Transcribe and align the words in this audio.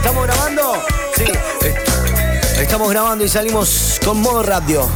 ¿Estamos 0.00 0.26
grabando? 0.26 0.82
Sí. 1.14 1.24
Eh, 1.62 1.74
estamos 2.58 2.88
grabando 2.88 3.22
y 3.22 3.28
salimos 3.28 4.00
con 4.02 4.18
modo 4.22 4.42
radio. 4.42 4.88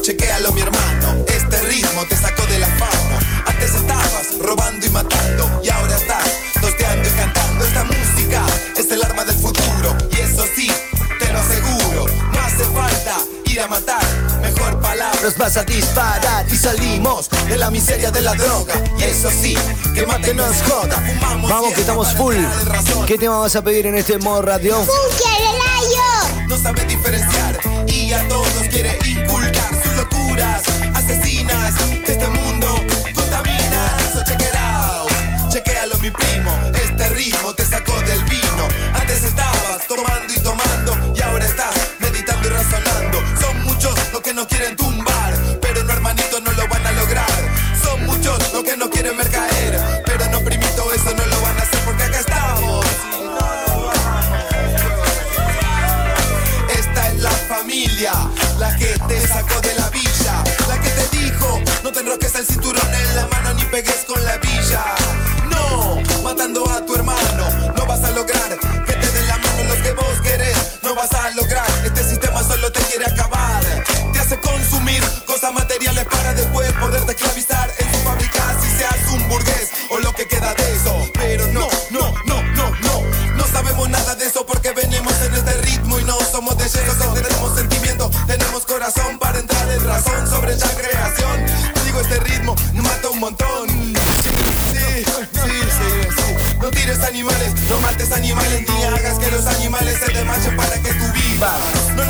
Chequéalo 0.00 0.50
mi 0.52 0.62
hermano, 0.62 1.24
este 1.28 1.60
ritmo 1.60 2.06
te 2.08 2.16
sacó 2.16 2.42
de 2.46 2.58
la 2.60 2.66
fama. 2.66 3.44
Antes 3.44 3.74
estabas 3.74 4.38
robando 4.40 4.86
y 4.86 4.88
matando 4.88 5.60
y 5.62 5.68
ahora 5.68 5.94
estás 5.96 6.25
Nos 15.26 15.36
vas 15.38 15.56
a 15.56 15.64
disparar 15.64 16.46
y 16.48 16.54
salimos 16.54 17.28
de 17.48 17.58
la 17.58 17.68
miseria 17.68 18.12
de 18.12 18.22
la 18.22 18.32
droga. 18.34 18.74
Y 18.96 19.02
eso 19.02 19.28
sí, 19.28 19.56
que 19.92 20.06
mate 20.06 20.32
no 20.32 20.46
es 20.46 20.62
joda. 20.62 21.02
Fumamos 21.18 21.50
Vamos 21.50 21.74
que 21.74 21.80
estamos 21.80 22.14
full. 22.14 22.36
¿Qué 23.08 23.18
tema 23.18 23.38
vas 23.38 23.56
a 23.56 23.62
pedir 23.62 23.86
en 23.86 23.96
este 23.96 24.18
modo 24.18 24.42
radio? 24.42 24.76
No 26.46 26.56
sabe 26.56 26.84
diferenciar 26.84 27.58
y 27.88 28.12
a 28.12 28.28
todos 28.28 28.68
quiere 28.70 28.96
inculcar 29.04 29.75
pegues 63.76 64.04
con 64.06 64.24
la 64.24 64.38
villa. 64.38 65.05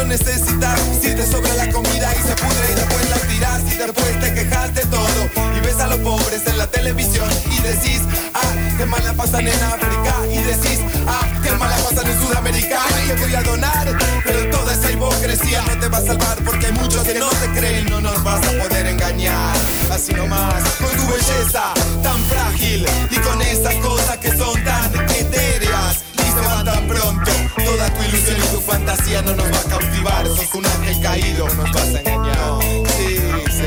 Necesitas 0.06 0.80
si 1.00 1.14
te 1.14 1.26
sobra 1.26 1.52
la 1.54 1.72
comida 1.72 2.12
y 2.14 2.22
se 2.22 2.34
pudre 2.34 2.72
y 2.72 2.74
después 2.74 3.10
la 3.10 3.16
tiras 3.16 3.62
y 3.72 3.76
después 3.76 4.20
te 4.20 4.34
quejas 4.34 4.74
de 4.74 4.82
todo. 4.86 5.30
Y 5.56 5.60
ves 5.60 5.78
a 5.80 5.86
los 5.88 5.98
pobres 6.00 6.42
en 6.46 6.58
la 6.58 6.66
televisión 6.66 7.28
y 7.50 7.60
decís, 7.60 8.00
ah, 8.34 8.52
qué 8.76 8.86
mal 8.86 9.02
la 9.04 9.12
pasan 9.14 9.46
en 9.46 9.62
África. 9.62 10.14
Y 10.30 10.38
decís, 10.38 10.80
ah, 11.06 11.26
qué 11.42 11.50
mal 11.52 11.70
la 11.70 11.76
pasan 11.76 12.06
en 12.06 12.26
Sudamérica. 12.26 12.80
Y 13.04 13.08
yo 13.08 13.16
quería 13.16 13.42
donar, 13.42 13.86
pero 14.24 14.50
toda 14.50 14.72
esa 14.72 14.92
hipocresía 14.92 15.62
no 15.62 15.78
te 15.78 15.88
va 15.88 15.98
a 15.98 16.02
salvar 16.02 16.36
porque 16.44 16.66
hay 16.66 16.72
muchos 16.72 17.02
que 17.02 17.18
no 17.18 17.28
te 17.28 17.50
creen. 17.58 17.86
No 17.90 18.00
nos 18.00 18.22
vas 18.22 18.46
a 18.46 18.50
poder 18.62 18.86
engañar, 18.86 19.56
así 19.92 20.12
nomás. 20.12 20.62
Con 20.78 20.90
tu 20.96 21.06
belleza 21.12 21.74
tan 22.02 22.24
frágil 22.26 22.86
y 23.10 23.16
con 23.16 23.42
esas 23.42 23.74
cosas 23.76 24.16
que 24.18 24.36
son 24.36 24.62
tan 24.64 25.05
fantasía 28.66 29.22
no 29.22 29.34
nos 29.34 29.46
va 29.46 29.60
a 29.60 29.70
cautivar. 29.70 30.26
Sos 30.26 30.54
un 30.54 30.66
ángel 30.66 31.00
caído, 31.00 31.48
nos 31.48 31.72
vas 31.72 31.94
a 31.94 32.00
engañar. 32.00 32.36
Sí, 32.96 33.18
sí. 33.50 33.66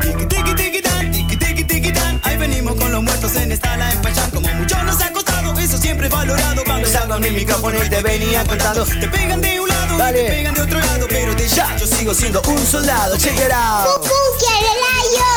Tiki 0.00 0.26
tiki 0.26 0.54
tiki 0.54 0.82
tan, 0.82 1.12
tiki 1.12 1.36
tiki 1.36 1.64
tiki 1.64 1.92
tan. 1.92 2.20
Ahí 2.24 2.36
venimos 2.36 2.74
con 2.76 2.90
los 2.90 3.02
muertos 3.02 3.36
en 3.36 3.52
esta 3.52 3.76
la 3.76 3.92
empachan. 3.92 4.30
Como 4.30 4.48
mucho 4.54 4.82
nos 4.82 5.00
ha 5.02 5.12
costado, 5.12 5.58
eso 5.58 5.76
siempre 5.78 6.06
es 6.06 6.12
valorado. 6.12 6.62
Cuando 6.64 6.88
Usando 6.88 7.20
mi 7.20 7.30
micrófono 7.30 7.84
y 7.84 7.88
te 7.88 8.02
venía 8.02 8.44
contando. 8.44 8.84
Te 8.84 9.08
pegan 9.08 9.40
de 9.40 9.60
un 9.60 9.68
lado, 9.68 9.98
Dale. 9.98 10.22
te 10.24 10.30
pegan 10.30 10.54
de 10.54 10.60
otro 10.62 10.80
lado, 10.80 11.06
pero 11.08 11.36
te 11.36 11.46
Ya, 11.48 11.76
yo 11.76 11.86
sigo 11.86 12.14
siendo 12.14 12.40
un 12.42 12.66
soldado, 12.66 13.16
check 13.18 13.36
it 13.36 13.52
out. 13.52 14.06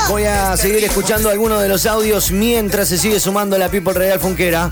Voy 0.09 0.25
a 0.25 0.55
seguir 0.57 0.83
escuchando 0.83 1.29
algunos 1.29 1.61
de 1.61 1.69
los 1.69 1.85
audios 1.85 2.31
mientras 2.31 2.89
se 2.89 2.97
sigue 2.97 3.19
sumando 3.19 3.57
la 3.57 3.69
People 3.69 3.93
Real 3.93 4.19
Funquera. 4.19 4.69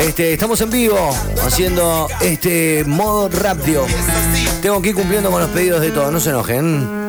Este, 0.00 0.32
estamos 0.32 0.60
en 0.60 0.70
vivo 0.70 1.14
haciendo 1.44 2.08
este 2.20 2.84
modo 2.84 3.28
radio. 3.28 3.86
Tengo 4.60 4.80
que 4.82 4.90
ir 4.90 4.94
cumpliendo 4.94 5.30
con 5.30 5.40
los 5.40 5.50
pedidos 5.50 5.80
de 5.80 5.90
todos, 5.90 6.12
no 6.12 6.20
se 6.20 6.30
enojen. 6.30 7.02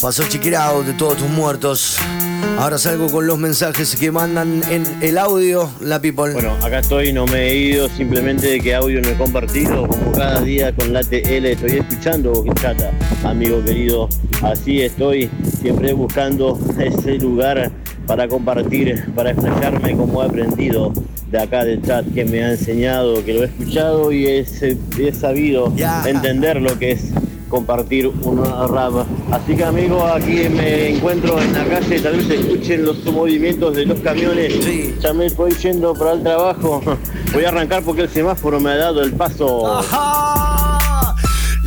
Pasó 0.00 0.24
chiquirao 0.24 0.84
de 0.84 0.92
todos 0.92 1.16
tus 1.16 1.28
muertos. 1.28 1.96
Ahora 2.58 2.78
salgo 2.78 3.10
con 3.10 3.26
los 3.26 3.38
mensajes 3.38 3.96
que 3.96 4.10
mandan 4.10 4.62
en 4.70 4.84
el 5.00 5.18
audio, 5.18 5.70
la 5.80 6.00
People. 6.00 6.32
Bueno, 6.32 6.52
acá 6.62 6.80
estoy, 6.80 7.12
no 7.12 7.26
me 7.26 7.48
he 7.48 7.56
ido, 7.56 7.88
simplemente 7.88 8.60
que 8.60 8.74
audio 8.74 9.00
no 9.00 9.08
he 9.08 9.14
compartido, 9.14 9.86
como 9.86 10.12
cada 10.12 10.40
día 10.40 10.74
con 10.74 10.92
la 10.92 11.02
TL 11.02 11.46
estoy 11.46 11.78
escuchando 11.78 12.44
chata, 12.60 12.90
amigo 13.24 13.62
querido, 13.64 14.08
así 14.42 14.82
estoy, 14.82 15.30
siempre 15.60 15.92
buscando 15.92 16.58
ese 16.78 17.18
lugar 17.18 17.70
para 18.06 18.26
compartir, 18.26 19.04
para 19.14 19.30
explayarme 19.30 19.96
como 19.96 20.22
he 20.22 20.26
aprendido 20.26 20.92
de 21.30 21.38
acá 21.38 21.64
del 21.64 21.82
chat 21.82 22.06
que 22.14 22.24
me 22.24 22.42
ha 22.42 22.50
enseñado, 22.52 23.24
que 23.24 23.34
lo 23.34 23.42
he 23.42 23.46
escuchado 23.46 24.12
y 24.12 24.26
he, 24.26 24.46
he 24.98 25.12
sabido 25.12 25.72
entender 26.06 26.60
lo 26.60 26.78
que 26.78 26.92
es 26.92 27.12
compartir 27.48 28.10
una 28.22 28.66
rap. 28.66 29.06
Así 29.30 29.56
que 29.56 29.64
amigo, 29.64 30.04
aquí 30.04 30.48
me 30.48 30.90
encuentro 30.90 31.40
en 31.40 31.52
la 31.52 31.64
calle, 31.64 32.00
tal 32.00 32.16
vez 32.16 32.30
escuchen 32.30 32.84
los 32.84 33.04
movimientos 33.06 33.74
de 33.74 33.86
los 33.86 33.98
camiones. 34.00 34.52
Sí. 34.64 34.94
Ya 35.00 35.12
me 35.12 35.28
voy 35.30 35.52
yendo 35.54 35.94
para 35.94 36.12
el 36.12 36.22
trabajo. 36.22 36.80
Voy 37.32 37.44
a 37.44 37.48
arrancar 37.50 37.82
porque 37.82 38.02
el 38.02 38.08
semáforo 38.08 38.58
me 38.58 38.70
ha 38.70 38.76
dado 38.76 39.02
el 39.02 39.12
paso. 39.12 39.66
Ajá. 39.66 40.37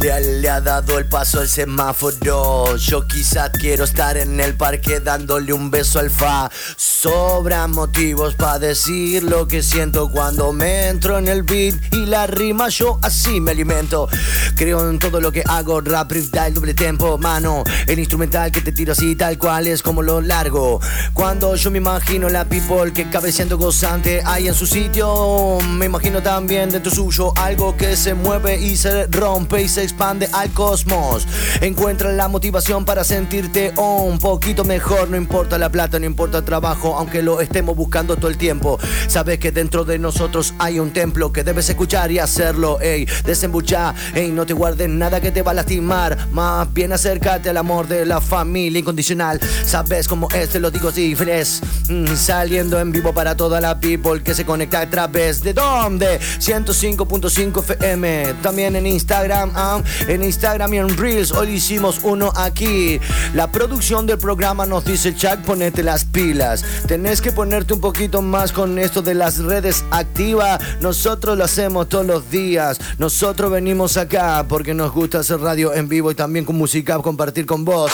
Le 0.02 0.50
ha, 0.50 0.62
dado 0.62 0.98
el 0.98 1.06
paso 1.06 1.42
al 1.42 1.48
semáforo. 1.48 2.76
Yo 2.76 3.06
quizás 3.06 3.52
quiero 3.52 3.84
estar 3.84 4.18
en 4.18 4.40
el 4.40 4.56
parque 4.56 5.00
dándole 5.00 5.54
un 5.54 5.70
beso 5.70 6.00
al 6.00 6.10
fa. 6.10 6.50
Sobran 6.76 7.70
motivos 7.70 8.34
para 8.34 8.58
decir 8.58 9.22
lo 9.22 9.48
que 9.48 9.62
siento 9.62 10.10
cuando 10.10 10.54
me 10.54 10.88
entro 10.88 11.20
en 11.20 11.28
el 11.28 11.44
beat 11.44 11.76
y 11.92 12.08
la 12.08 12.26
rima. 12.26 12.70
Yo 12.70 12.98
así 13.04 13.40
me 13.40 13.52
alimento. 13.52 14.10
Creo 14.56 14.90
en 14.90 14.98
todo 14.98 15.22
lo 15.22 15.32
que 15.32 15.44
hago. 15.46 15.82
Rap, 15.82 16.10
freestyle, 16.10 16.56
doble 16.56 16.74
tempo, 16.74 17.20
mano. 17.20 17.64
El 17.86 18.00
instrumental 18.00 18.52
que 18.52 18.62
te 18.62 18.72
tiro 18.72 18.94
así 18.94 19.16
tal 19.16 19.38
cual 19.38 19.68
es 19.68 19.84
como 19.84 20.02
lo 20.02 20.20
largo. 20.20 20.80
Cuando 21.14 21.56
yo 21.56 21.70
me 21.70 21.78
imagino 21.78 22.28
la 22.28 22.46
people 22.46 22.92
que 22.92 23.08
cabeceando 23.08 23.56
gozante 23.56 24.24
hay 24.26 24.48
en 24.48 24.56
su 24.56 24.66
sitio, 24.66 25.60
me 25.70 25.86
imagino 25.86 26.24
también 26.24 26.72
dentro 26.72 26.92
suyo 26.92 27.34
algo 27.38 27.78
que 27.78 27.96
se 27.96 28.16
mueve 28.16 28.60
y 28.60 28.76
se 28.76 29.06
rompe 29.06 29.62
y 29.62 29.70
se 29.70 29.91
expande 29.91 30.29
al 30.31 30.50
cosmos. 30.52 31.28
Encuentra 31.59 32.12
la 32.13 32.28
motivación 32.28 32.85
para 32.85 33.03
sentirte 33.03 33.74
un 33.78 34.18
poquito 34.19 34.63
mejor. 34.63 35.09
No 35.09 35.18
importa 35.18 35.57
la 35.57 35.69
plata, 35.69 36.00
no 36.00 36.06
importa 36.06 36.40
el 36.40 36.46
trabajo, 36.46 36.96
aunque 36.97 37.22
lo 37.22 37.41
estemos 37.41 37.75
buscando 37.75 38.16
todo 38.16 38.29
el 38.29 38.38
tiempo. 38.38 38.79
Sabes 39.07 39.40
que 39.40 39.52
dentro 39.52 39.84
de 39.84 40.00
nosotros 40.00 40.53
hay 40.59 40.79
un 40.79 40.91
templo 40.91 41.34
que 41.34 41.44
debes 41.44 41.69
escuchar 41.69 42.11
y 42.11 42.20
hacerlo. 42.20 42.79
Ey, 42.79 43.05
desembucha, 43.26 43.93
ey, 44.16 44.32
no 44.32 44.46
te 44.46 44.53
guardes 44.53 44.88
nada 44.88 45.20
que 45.20 45.32
te 45.32 45.41
va 45.41 45.52
a 45.52 45.55
lastimar. 45.55 46.17
Más 46.32 46.72
bien 46.73 46.94
acércate 46.94 47.49
al 47.49 47.58
amor 47.58 47.87
de 47.87 48.05
la 48.05 48.22
familia 48.22 48.79
incondicional. 48.79 49.40
Sabes 49.66 50.08
cómo 50.08 50.29
es, 50.29 50.49
te 50.49 50.59
lo 50.59 50.72
digo 50.72 50.90
así, 50.90 51.16
fresh. 51.16 51.61
Mm, 51.90 52.16
saliendo 52.16 52.79
en 52.79 52.91
vivo 52.91 53.14
para 53.14 53.35
toda 53.35 53.59
la 53.59 53.79
people 53.79 54.23
que 54.23 54.34
se 54.34 54.46
conecta 54.46 54.79
a 54.79 54.90
través 54.90 55.44
de 55.44 55.53
donde 55.53 56.20
105.5 56.40 57.59
FM. 57.59 58.35
También 58.41 58.76
en 58.76 58.87
Instagram, 58.87 59.52
ah, 59.55 59.81
en 60.08 60.24
Instagram 60.24 60.74
y 60.74 60.78
en 60.78 60.98
Reels. 60.98 61.32
Hoy 61.32 61.52
hicimos 61.52 62.00
uno 62.04 62.32
aquí. 62.36 63.00
La 63.34 63.52
producción 63.52 64.06
del 64.06 64.18
programa 64.18 64.66
nos 64.66 64.86
dice, 64.86 65.16
Chuck, 65.16 65.42
ponete 65.46 65.84
las 65.84 66.06
pilas. 66.06 66.64
Tenés 66.88 67.22
que 67.22 67.32
ponerte 67.32 67.74
un 67.74 67.82
poquito 67.82 68.22
más 68.22 68.52
con 68.52 68.80
esto 68.80 69.02
de 69.02 69.14
las 69.14 69.40
redes 69.40 69.84
activas. 69.92 70.60
Nosotros 70.80 71.38
lo 71.38 71.44
hacemos 71.44 71.90
todos 71.90 72.06
los 72.06 72.30
días. 72.30 72.80
Nosotros 72.98 73.52
venimos 73.52 73.98
acá 73.98 74.46
porque 74.48 74.74
nos 74.74 74.92
gusta 74.92 75.20
hacer 75.20 75.40
radio 75.40 75.74
en 75.74 75.88
vivo 75.88 76.12
y 76.12 76.16
también 76.16 76.46
con 76.46 76.56
música, 76.56 76.98
compartir 77.00 77.46
con 77.46 77.66
vos. 77.66 77.92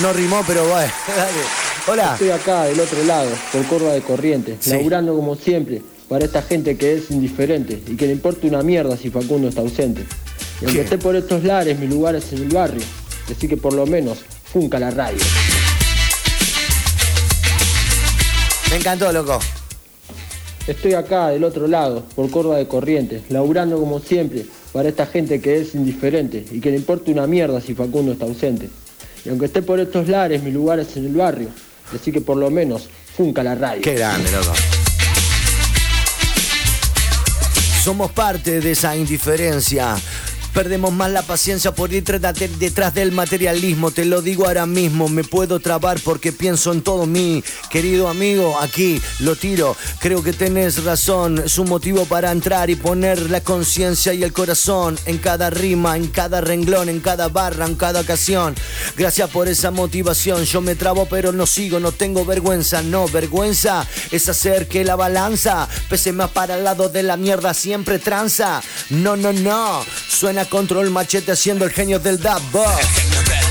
No 0.00 0.12
rimó, 0.12 0.42
pero 0.46 0.64
bueno, 0.66 0.92
dale. 1.16 1.64
Hola. 1.86 2.12
Estoy 2.14 2.30
acá 2.30 2.64
del 2.64 2.80
otro 2.80 3.04
lado, 3.04 3.30
por 3.52 3.64
Córdoba 3.66 3.92
de 3.92 4.00
Corrientes, 4.00 4.66
laburando 4.66 5.14
como 5.14 5.36
siempre 5.36 5.82
para 6.08 6.24
esta 6.24 6.42
gente 6.42 6.76
que 6.76 6.94
es 6.94 7.10
indiferente 7.10 7.80
y 7.86 7.96
que 7.96 8.06
le 8.06 8.12
importa 8.12 8.46
una 8.46 8.62
mierda 8.62 8.96
si 8.96 9.10
Facundo 9.10 9.48
está 9.48 9.60
ausente. 9.60 10.04
Y 10.60 10.66
aunque 10.66 10.82
esté 10.82 10.98
por 10.98 11.16
estos 11.16 11.44
lares, 11.44 11.78
mi 11.78 11.86
lugar 11.86 12.14
es 12.14 12.32
en 12.32 12.42
el 12.42 12.48
barrio. 12.48 12.82
Así 13.30 13.48
que 13.48 13.56
por 13.56 13.72
lo 13.72 13.86
menos, 13.86 14.18
funca 14.44 14.78
la 14.78 14.90
radio. 14.90 15.18
Me 18.70 18.76
encantó, 18.76 19.12
loco. 19.12 19.38
Estoy 20.66 20.94
acá 20.94 21.28
del 21.28 21.44
otro 21.44 21.66
lado, 21.66 22.04
por 22.14 22.30
Córdoba 22.30 22.56
de 22.56 22.66
Corrientes, 22.66 23.22
laburando 23.28 23.78
como 23.78 24.00
siempre 24.00 24.46
para 24.72 24.88
esta 24.88 25.06
gente 25.06 25.40
que 25.40 25.60
es 25.60 25.74
indiferente 25.74 26.44
y 26.50 26.60
que 26.60 26.70
le 26.70 26.78
importa 26.78 27.10
una 27.10 27.26
mierda 27.26 27.60
si 27.60 27.74
Facundo 27.74 28.12
está 28.12 28.24
ausente. 28.24 28.70
Y 29.24 29.28
aunque 29.28 29.46
esté 29.46 29.62
por 29.62 29.78
estos 29.78 30.08
lares, 30.08 30.42
mi 30.42 30.50
lugar 30.50 30.78
es 30.78 30.96
en 30.96 31.06
el 31.06 31.14
barrio. 31.14 31.48
Así 31.94 32.12
que 32.12 32.20
por 32.20 32.36
lo 32.36 32.50
menos, 32.50 32.88
funca 33.16 33.42
la 33.42 33.54
radio. 33.54 33.82
Qué 33.82 33.94
grande, 33.94 34.30
loco. 34.32 34.52
Somos 37.84 38.12
parte 38.12 38.60
de 38.62 38.70
esa 38.70 38.96
indiferencia. 38.96 39.94
Perdemos 40.54 40.92
más 40.92 41.10
la 41.10 41.22
paciencia 41.22 41.74
por 41.74 41.92
ir 41.92 42.04
detrás 42.04 42.94
del 42.94 43.10
materialismo. 43.10 43.90
Te 43.90 44.04
lo 44.04 44.22
digo 44.22 44.46
ahora 44.46 44.66
mismo, 44.66 45.08
me 45.08 45.24
puedo 45.24 45.58
trabar 45.58 45.98
porque 46.04 46.30
pienso 46.30 46.72
en 46.72 46.82
todo 46.82 47.06
mí. 47.06 47.42
Querido 47.70 48.08
amigo, 48.08 48.56
aquí 48.60 49.02
lo 49.18 49.34
tiro. 49.34 49.76
Creo 49.98 50.22
que 50.22 50.32
tenés 50.32 50.84
razón. 50.84 51.42
Es 51.44 51.58
un 51.58 51.68
motivo 51.68 52.04
para 52.04 52.30
entrar 52.30 52.70
y 52.70 52.76
poner 52.76 53.30
la 53.30 53.40
conciencia 53.40 54.14
y 54.14 54.22
el 54.22 54.32
corazón 54.32 54.96
en 55.06 55.18
cada 55.18 55.50
rima, 55.50 55.96
en 55.96 56.06
cada 56.06 56.40
renglón, 56.40 56.88
en 56.88 57.00
cada 57.00 57.28
barra, 57.28 57.66
en 57.66 57.74
cada 57.74 58.02
ocasión. 58.02 58.54
Gracias 58.96 59.28
por 59.30 59.48
esa 59.48 59.72
motivación. 59.72 60.44
Yo 60.44 60.60
me 60.60 60.76
trabo, 60.76 61.06
pero 61.06 61.32
no 61.32 61.46
sigo, 61.46 61.80
no 61.80 61.90
tengo 61.90 62.24
vergüenza. 62.24 62.80
No, 62.80 63.08
vergüenza 63.08 63.86
es 64.12 64.28
hacer 64.28 64.68
que 64.68 64.84
la 64.84 64.94
balanza 64.94 65.68
pese 65.88 66.12
más 66.12 66.30
para 66.30 66.56
el 66.56 66.64
lado 66.64 66.88
de 66.88 67.02
la 67.02 67.16
mierda, 67.16 67.54
siempre 67.54 67.98
tranza. 67.98 68.62
No, 68.90 69.16
no, 69.16 69.32
no. 69.32 69.84
Suena 70.08 70.43
control 70.48 70.90
machete 70.90 71.32
haciendo 71.32 71.64
el 71.64 71.72
genio 71.72 71.98
del 71.98 72.18
dub. 72.18 73.43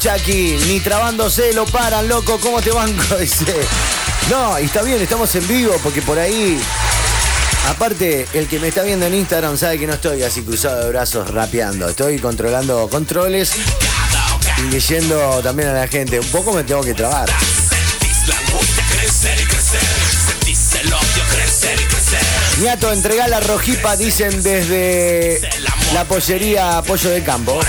Chucky, 0.00 0.56
ni 0.66 0.80
trabándose 0.80 1.52
lo 1.52 1.66
paran, 1.66 2.08
loco. 2.08 2.38
¿Cómo 2.40 2.62
te 2.62 2.70
banco? 2.70 3.16
Dice. 3.20 3.54
No, 4.30 4.58
y 4.58 4.64
está 4.64 4.80
bien, 4.80 4.98
estamos 4.98 5.34
en 5.34 5.46
vivo 5.46 5.74
porque 5.82 6.00
por 6.00 6.18
ahí. 6.18 6.58
Aparte, 7.68 8.26
el 8.32 8.48
que 8.48 8.58
me 8.58 8.68
está 8.68 8.82
viendo 8.82 9.04
en 9.04 9.14
Instagram 9.14 9.58
sabe 9.58 9.78
que 9.78 9.86
no 9.86 9.92
estoy 9.92 10.22
así 10.22 10.40
cruzado 10.40 10.84
de 10.84 10.88
brazos 10.88 11.30
rapeando. 11.30 11.86
Estoy 11.86 12.18
controlando 12.18 12.88
controles 12.88 13.52
y 14.56 14.70
leyendo 14.70 15.40
también 15.42 15.68
a 15.68 15.74
la 15.74 15.86
gente. 15.86 16.18
Un 16.18 16.28
poco 16.28 16.54
me 16.54 16.64
tengo 16.64 16.82
que 16.82 16.94
trabar. 16.94 17.28
Niato, 22.58 22.90
entrega 22.90 23.28
la 23.28 23.40
rojipa, 23.40 23.96
dicen 23.96 24.42
desde 24.42 25.40
la 25.92 26.04
pollería 26.04 26.82
Pollo 26.86 27.10
de 27.10 27.22
Campo. 27.22 27.60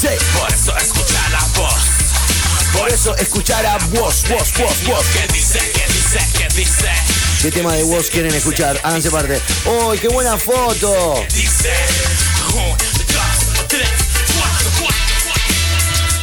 Por 0.00 0.52
eso 0.52 0.76
escuchar 0.76 1.30
la 1.32 1.44
voz. 1.60 1.74
Por 2.72 2.88
eso 2.88 3.16
escuchar 3.16 3.66
a 3.66 3.78
vos, 3.78 4.22
vos, 4.28 4.52
vos, 4.56 4.84
vos. 4.86 5.04
¿Qué 5.12 5.26
dice, 5.32 5.58
qué 5.58 5.92
dice, 5.92 6.18
qué 6.38 6.48
dice? 6.54 6.88
¿Qué 7.42 7.50
tema 7.50 7.74
de 7.74 7.82
vos 7.82 8.08
quieren 8.08 8.32
escuchar? 8.32 8.78
Háganse 8.84 9.10
parte. 9.10 9.42
¡Oh, 9.66 9.94
qué 10.00 10.06
buena 10.06 10.38
foto! 10.38 11.14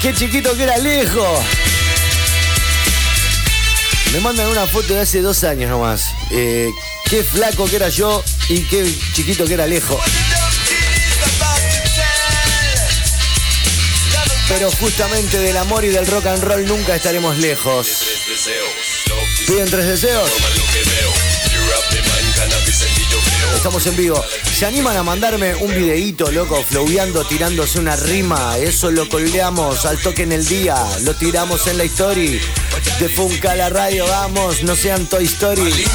¡Qué 0.02 0.14
chiquito 0.14 0.56
que 0.56 0.64
era 0.64 0.78
lejos! 0.78 1.40
Me 4.14 4.22
mandan 4.22 4.48
una 4.48 4.66
foto 4.68 4.94
de 4.94 5.02
hace 5.02 5.22
dos 5.22 5.44
años 5.44 5.70
nomás. 5.70 6.14
Eh, 6.32 6.70
qué 7.10 7.26
flaco 7.26 7.66
que 7.66 7.76
era 7.76 7.90
yo 7.90 8.24
y 8.48 8.62
qué 8.62 8.90
chiquito 9.14 9.46
que 9.46 9.56
era 9.56 9.68
lejos. 9.68 10.00
Pero 14.58 14.72
justamente 14.72 15.38
del 15.38 15.58
amor 15.58 15.84
y 15.84 15.90
del 15.90 16.08
rock 16.08 16.28
and 16.28 16.42
roll 16.42 16.66
nunca 16.66 16.96
estaremos 16.96 17.38
lejos. 17.40 18.06
¿Piden 19.46 19.70
tres 19.70 19.86
deseos? 19.86 20.32
Estamos 23.54 23.86
en 23.88 23.98
vivo. 23.98 24.24
¿Se 24.58 24.66
animan 24.66 24.96
a 24.96 25.04
mandarme 25.04 25.56
un 25.56 25.76
videíto, 25.76 26.32
loco, 26.32 26.64
floweando, 26.64 27.26
tirándose 27.26 27.80
una 27.80 27.98
rima? 27.98 28.58
Eso 28.58 28.92
lo 28.92 29.10
colgamos 29.10 29.86
al 29.86 29.98
toque 29.98 30.24
en 30.24 30.32
el 30.32 30.48
día. 30.48 30.78
Lo 31.02 31.14
tiramos 31.16 31.68
en 31.68 31.78
la 31.78 31.84
story. 31.84 32.40
De 32.98 33.10
Funca 33.10 33.56
la 33.56 33.68
radio, 33.68 34.06
vamos, 34.08 34.64
no 34.64 34.78
sean 34.78 35.06
Toy 35.08 35.26
Story. 35.26 35.86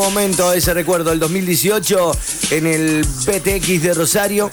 Momento 0.00 0.52
ese 0.52 0.74
recuerdo, 0.74 1.12
el 1.12 1.18
2018 1.18 2.12
en 2.50 2.66
el 2.66 3.04
BTX 3.04 3.82
de 3.82 3.94
Rosario, 3.94 4.50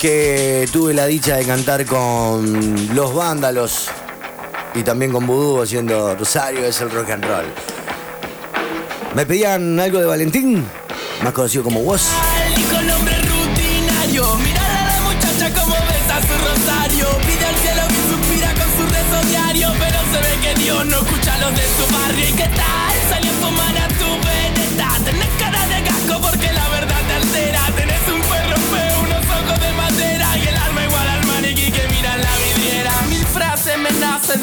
que 0.00 0.68
tuve 0.72 0.94
la 0.94 1.06
dicha 1.06 1.36
de 1.36 1.44
cantar 1.44 1.84
con 1.86 2.94
Los 2.94 3.14
Vándalos 3.14 3.88
y 4.74 4.82
también 4.82 5.12
con 5.12 5.26
Vudú 5.26 5.62
haciendo 5.62 6.14
Rosario 6.14 6.64
es 6.64 6.80
el 6.80 6.90
rock 6.90 7.10
and 7.10 7.24
roll. 7.24 7.46
¿Me 9.14 9.26
pedían 9.26 9.78
algo 9.80 9.98
de 9.98 10.06
Valentín? 10.06 10.64
Más 11.22 11.32
conocido 11.32 11.64
como 11.64 11.80
Woz. 11.80 12.25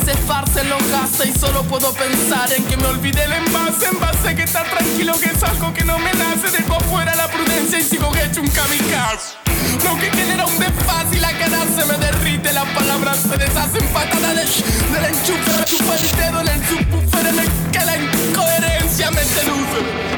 Esparcen 0.08 0.70
lonjas 0.70 1.10
pasa 1.10 1.26
y 1.26 1.34
solo 1.34 1.64
puedo 1.64 1.94
pensar 1.94 2.52
en 2.54 2.64
que 2.66 2.78
me 2.78 2.86
olvidé 2.86 3.24
el 3.24 3.34
envase, 3.34 3.88
envase 3.88 4.36
que 4.36 4.44
está 4.44 4.64
tranquilo 4.64 5.14
que 5.20 5.30
es 5.30 5.44
algo 5.44 5.74
que 5.74 5.84
no 5.84 5.98
me 6.00 6.14
nace, 6.14 6.50
dejo 6.52 6.76
afuera 6.76 7.16
la 7.16 7.28
prudencia 7.28 7.80
y 7.80 7.84
sigo 7.84 8.12
hecho 8.16 8.42
un 8.42 8.48
kamikaze. 8.48 9.36
Lo 9.84 9.96
que 10.00 10.10
genera 10.12 10.46
un 10.46 10.60
desfaz 10.60 11.06
y 11.12 11.20
la 11.20 11.32
cara 11.38 11.66
se 11.76 11.86
me 11.86 11.98
derrite, 11.98 12.54
las 12.54 12.66
palabras 12.70 13.18
se 13.18 13.38
deshacen 13.38 13.86
patada 13.88 14.34
de 14.34 14.44
del 14.44 15.06
enchufe, 15.06 15.66
chupa 15.66 15.96
el 15.96 16.12
dedo 16.18 16.42
en 16.42 16.48
el 16.48 16.68
subwoofer 16.68 17.28
en 17.28 17.40
el 17.40 17.50
que 17.72 17.86
la 17.86 17.98
incoherencia 17.98 19.12
me 19.12 19.24
seduce. 19.24 20.14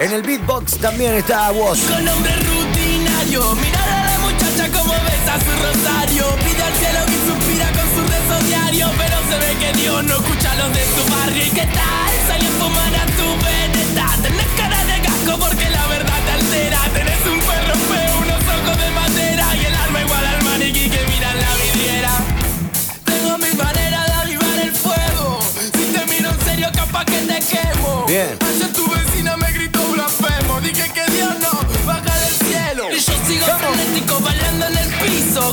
En 0.00 0.12
el 0.12 0.22
beatbox 0.22 0.78
también 0.78 1.14
está 1.14 1.50
vos. 1.50 1.78
Con 1.78 2.04
nombre 2.04 2.32
rutinario, 2.36 3.54
mirar 3.54 3.83
rosario. 5.84 6.24
Pide 6.44 6.62
al 6.62 6.74
cielo 6.74 7.00
y 7.08 7.18
suspira 7.28 7.66
con 7.72 7.86
su 7.94 8.02
rezo 8.08 8.46
diario. 8.46 8.90
Pero 8.96 9.16
se 9.28 9.36
ve 9.38 9.56
que 9.60 9.78
Dios 9.78 10.04
no 10.04 10.14
escucha 10.14 10.52
a 10.52 10.54
los 10.56 10.72
de 10.72 10.84
su 10.94 11.02
barrio. 11.12 11.44
¿Y 11.44 11.50
qué 11.50 11.66
tal? 11.66 12.12
Salió 12.26 12.48
a 12.48 12.52
fumar 12.52 12.94
a 12.94 13.06
tu 13.18 13.26
veneta. 13.44 14.06
Tenés 14.22 14.46
cara 14.56 14.84
de 14.84 15.00
casco 15.02 15.38
porque 15.38 15.68
la 15.70 15.86
verdad 15.86 16.20
te 16.26 16.32
altera. 16.32 16.80
Tenés 16.92 17.22
un 17.26 17.40
perro 17.40 17.74
feo, 17.90 18.18
unos 18.22 18.42
ojos 18.56 18.78
de 18.78 18.90
madera. 18.90 19.46
Y 19.56 19.64
el 19.66 19.74
alma 19.74 20.00
igual 20.00 20.26
al 20.26 20.44
maniquí 20.44 20.88
que 20.88 21.02
mira 21.12 21.30
en 21.32 21.40
la 21.40 21.52
vidriera. 21.60 22.12
Tengo 23.04 23.38
mi 23.38 23.52
manera 23.56 24.04
de 24.06 24.12
avivar 24.12 24.58
el 24.62 24.72
fuego. 24.72 25.40
Si 25.74 25.84
te 25.92 26.06
miro 26.06 26.30
en 26.30 26.40
serio, 26.40 26.68
capaz 26.74 27.04
que 27.04 27.18
te 27.18 27.38
quemo. 27.40 28.06
Bien. 28.06 28.43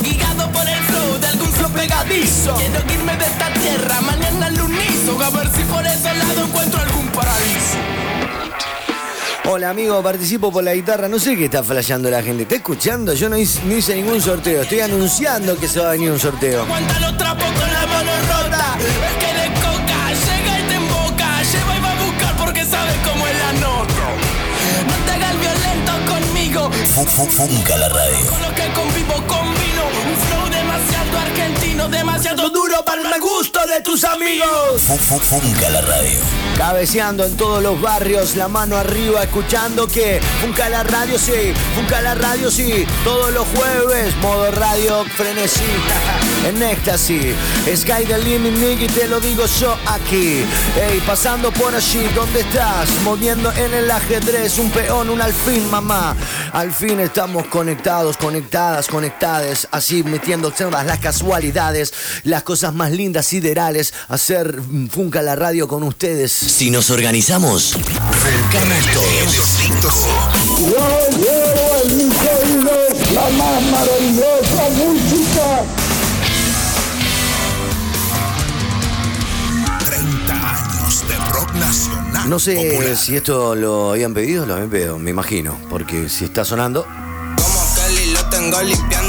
Guiado 0.00 0.50
por 0.52 0.68
el 0.68 0.82
flow 0.84 1.18
de 1.20 1.26
algún 1.26 1.52
flow 1.52 1.70
pegadizo. 1.70 2.54
Quiero 2.54 2.80
irme 2.92 3.16
de 3.16 3.24
esta 3.24 3.52
tierra 3.52 4.00
mañana 4.00 4.46
al 4.46 4.60
unizo. 4.60 5.22
A 5.22 5.30
ver 5.30 5.50
si 5.50 5.62
por 5.64 5.86
ese 5.86 6.14
lado 6.14 6.44
encuentro 6.44 6.80
algún 6.80 7.06
paraíso. 7.08 7.78
Hola 9.44 9.70
amigo, 9.70 10.02
participo 10.02 10.52
por 10.52 10.62
la 10.64 10.74
guitarra. 10.74 11.08
No 11.08 11.18
sé 11.18 11.36
qué 11.36 11.46
está 11.46 11.62
flasheando 11.62 12.10
la 12.10 12.22
gente. 12.22 12.44
¿Está 12.44 12.56
escuchando? 12.56 13.12
Yo 13.12 13.28
no 13.28 13.36
hice, 13.36 13.60
no 13.64 13.76
hice 13.76 13.94
ningún 13.94 14.20
sorteo. 14.20 14.62
Estoy 14.62 14.80
anunciando 14.80 15.56
que 15.56 15.68
se 15.68 15.80
va 15.80 15.88
a 15.88 15.92
venir 15.92 16.10
un 16.10 16.18
sorteo. 16.18 16.62
Aguanta 16.62 16.98
los 17.00 17.16
trapos 17.16 17.44
con 17.44 17.72
la 17.72 17.86
mano 17.86 18.10
rota. 18.28 18.76
Es 18.78 19.24
que 19.24 19.32
de 19.40 19.54
coca 19.60 20.12
llega 20.12 20.58
y 20.58 20.62
te 20.68 20.74
emboca. 20.74 21.42
Lleva 21.42 21.76
y 21.76 21.80
va 21.80 21.90
a 21.90 22.04
buscar 22.04 22.36
porque 22.36 22.64
sabe 22.64 22.92
cómo 23.04 23.26
es 23.26 23.38
la 23.38 23.52
nota. 23.54 23.92
No 24.86 24.94
te 25.04 25.12
hagas 25.12 25.40
violento 25.40 25.92
conmigo. 26.12 26.70
Funca 26.70 27.76
la 27.76 27.88
radio. 27.88 28.71
Demasiado 31.76 32.50
duro 32.50 32.84
para 32.84 33.00
el 33.00 33.08
mal 33.08 33.20
gusto 33.20 33.58
de 33.66 33.80
tus 33.80 34.04
amigos. 34.04 34.82
Funca 34.82 35.70
la 35.70 35.80
radio. 35.80 36.18
Cabeceando 36.56 37.24
en 37.24 37.36
todos 37.36 37.62
los 37.62 37.80
barrios, 37.80 38.36
la 38.36 38.46
mano 38.46 38.76
arriba, 38.76 39.22
escuchando 39.22 39.86
que 39.86 40.20
Funca 40.42 40.68
la 40.68 40.82
radio, 40.82 41.18
sí, 41.18 41.54
Funca 41.74 42.00
la 42.02 42.14
radio, 42.14 42.50
sí, 42.50 42.84
todos 43.04 43.32
los 43.32 43.46
jueves, 43.48 44.14
modo 44.16 44.50
radio, 44.50 45.04
frenesí, 45.16 45.62
en 46.46 46.62
éxtasis, 46.62 47.34
Sky 47.74 48.04
the 48.06 48.18
Limit, 48.18 48.52
Nicky, 48.58 48.86
te 48.86 49.08
lo 49.08 49.18
digo 49.18 49.44
yo 49.60 49.76
aquí, 49.86 50.44
ey, 50.76 51.00
pasando 51.06 51.50
por 51.52 51.74
allí, 51.74 52.06
¿dónde 52.14 52.40
estás? 52.40 52.90
Moviendo 53.02 53.50
en 53.52 53.72
el 53.72 53.90
ajedrez, 53.90 54.58
un 54.58 54.70
peón, 54.70 55.08
un 55.08 55.22
alfil, 55.22 55.66
mamá, 55.68 56.14
al 56.52 56.70
fin 56.70 57.00
estamos 57.00 57.46
conectados, 57.46 58.16
conectadas, 58.16 58.88
conectadas, 58.88 59.68
así 59.70 60.02
metiendo 60.02 60.50
todas 60.50 60.84
las 60.84 60.98
casualidades, 60.98 61.61
las 62.24 62.42
cosas 62.42 62.74
más 62.74 62.90
lindas, 62.90 63.26
siderales, 63.26 63.94
hacer 64.08 64.60
mm, 64.60 64.88
Funca 64.88 65.22
la 65.22 65.36
radio 65.36 65.68
con 65.68 65.82
ustedes. 65.84 66.32
Si 66.32 66.70
nos 66.70 66.90
organizamos, 66.90 67.72
funcamos 67.72 68.86
todos. 68.92 69.48
la 73.14 73.28
más 73.30 73.62
maravillosa 73.70 74.70
música. 74.76 75.64
30 79.86 80.32
años 80.34 81.08
de 81.08 81.16
rock 81.32 81.52
nacional. 81.54 82.28
No 82.28 82.38
sé 82.38 82.54
popular. 82.54 82.96
si 82.96 83.16
esto 83.16 83.54
lo 83.54 83.92
habían 83.92 84.14
pedido, 84.14 84.46
lo 84.46 84.54
habían 84.54 84.70
pedido, 84.70 84.98
me 84.98 85.10
imagino, 85.10 85.58
porque 85.70 86.08
si 86.08 86.24
está 86.24 86.44
sonando, 86.44 86.84
Como 86.84 87.74
Kelly 87.74 88.12
lo 88.12 88.24
tengo 88.28 88.62
limpiando 88.62 89.01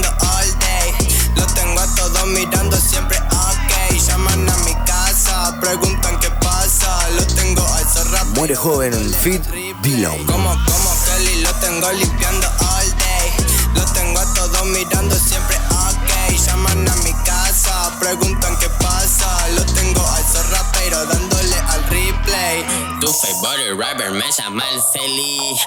muere 8.64 8.92
joven, 8.92 9.14
fit 9.14 9.44
Dillon. 9.82 10.26
Como, 10.26 10.50
como 10.50 10.90
Kelly 11.06 11.42
lo 11.42 11.54
tengo 11.56 11.92
limpiando 11.92 12.48
all 12.48 12.90
day. 12.98 13.34
Lo 13.76 13.86
tengo 13.94 14.20
a 14.20 14.34
todos 14.34 14.66
mirando 14.66 15.16
siempre 15.16 15.58
ok. 15.58 16.38
Llaman 16.46 16.88
a 16.88 16.96
mi 16.98 17.14
casa, 17.26 17.96
preguntan 18.00 18.58
qué 18.60 18.70
pasa. 18.82 19.48
Lo 19.56 19.66
tengo 19.66 20.06
al 20.06 20.24
zorra, 20.24 20.72
pero 20.74 21.06
dándole 21.06 21.56
al 21.56 21.84
replay. 21.90 22.66
Tu 23.02 23.08
favorite 23.14 23.76
rapper 23.76 24.12
me 24.12 24.32
llama 24.32 24.64
el 24.72 24.82
Celi. 24.82 25.58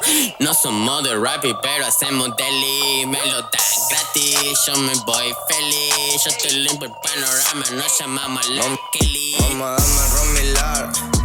No 0.40 0.54
somos 0.54 1.02
de 1.04 1.14
rap, 1.16 1.44
pero 1.62 1.86
hacemos 1.86 2.30
deli. 2.36 3.06
Me 3.06 3.24
lo 3.26 3.42
dan 3.42 3.50
gratis, 3.90 4.58
yo 4.66 4.76
me 4.76 4.94
voy 5.04 5.34
feliz. 5.48 6.22
Yo 6.24 6.36
te 6.38 6.52
limpio 6.52 6.88
el 6.88 6.94
panorama, 7.02 7.66
nos 7.72 7.98
llamamos 7.98 8.48
la 8.48 8.64
Kelly. 8.92 9.36
Vamos 9.40 9.80
a 9.80 10.14
darme 10.14 11.15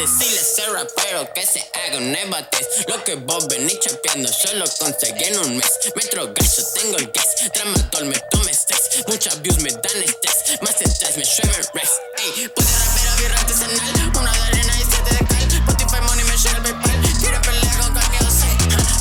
Decirle 0.00 0.38
a 0.38 0.40
ese 0.40 0.66
rapero 0.70 1.30
que 1.34 1.44
se 1.44 1.60
haga 1.74 1.98
un 1.98 2.16
ébates. 2.16 2.66
Lo 2.88 3.04
que 3.04 3.16
vos 3.16 3.46
venís 3.48 3.80
chapeando, 3.80 4.30
yo 4.30 4.54
lo 4.54 4.64
conseguí 4.78 5.24
en 5.24 5.38
un 5.40 5.58
mes. 5.58 5.70
Metro 5.94 6.24
gallo, 6.32 6.64
tengo 6.74 6.96
el 6.96 7.10
gas. 7.12 7.26
Tramadol, 7.52 8.06
me 8.06 8.18
tome 8.30 8.54
sex. 8.54 9.04
Muchas 9.08 9.42
views 9.42 9.58
me 9.58 9.70
dan 9.70 10.02
estrés. 10.02 10.58
Más 10.62 10.80
estrés, 10.80 11.18
me 11.18 11.24
llueve 11.24 11.68
res. 11.74 11.90
Ey, 12.16 12.48
puse 12.48 12.70
rapero, 12.78 13.16
birra 13.18 13.40
artesanal. 13.40 14.12
Una 14.18 14.32
de 14.32 14.40
arena 14.40 14.72
y 14.80 14.84
siete 14.90 15.10
de 15.10 15.26
cal. 15.26 15.52
Spotify 15.68 16.00
money 16.00 16.24
me 16.24 16.36
llega 16.38 16.56
el 16.56 16.62
PayPal. 16.62 17.20
Quiero 17.20 17.42
pelear 17.42 17.76
con. 17.76 17.90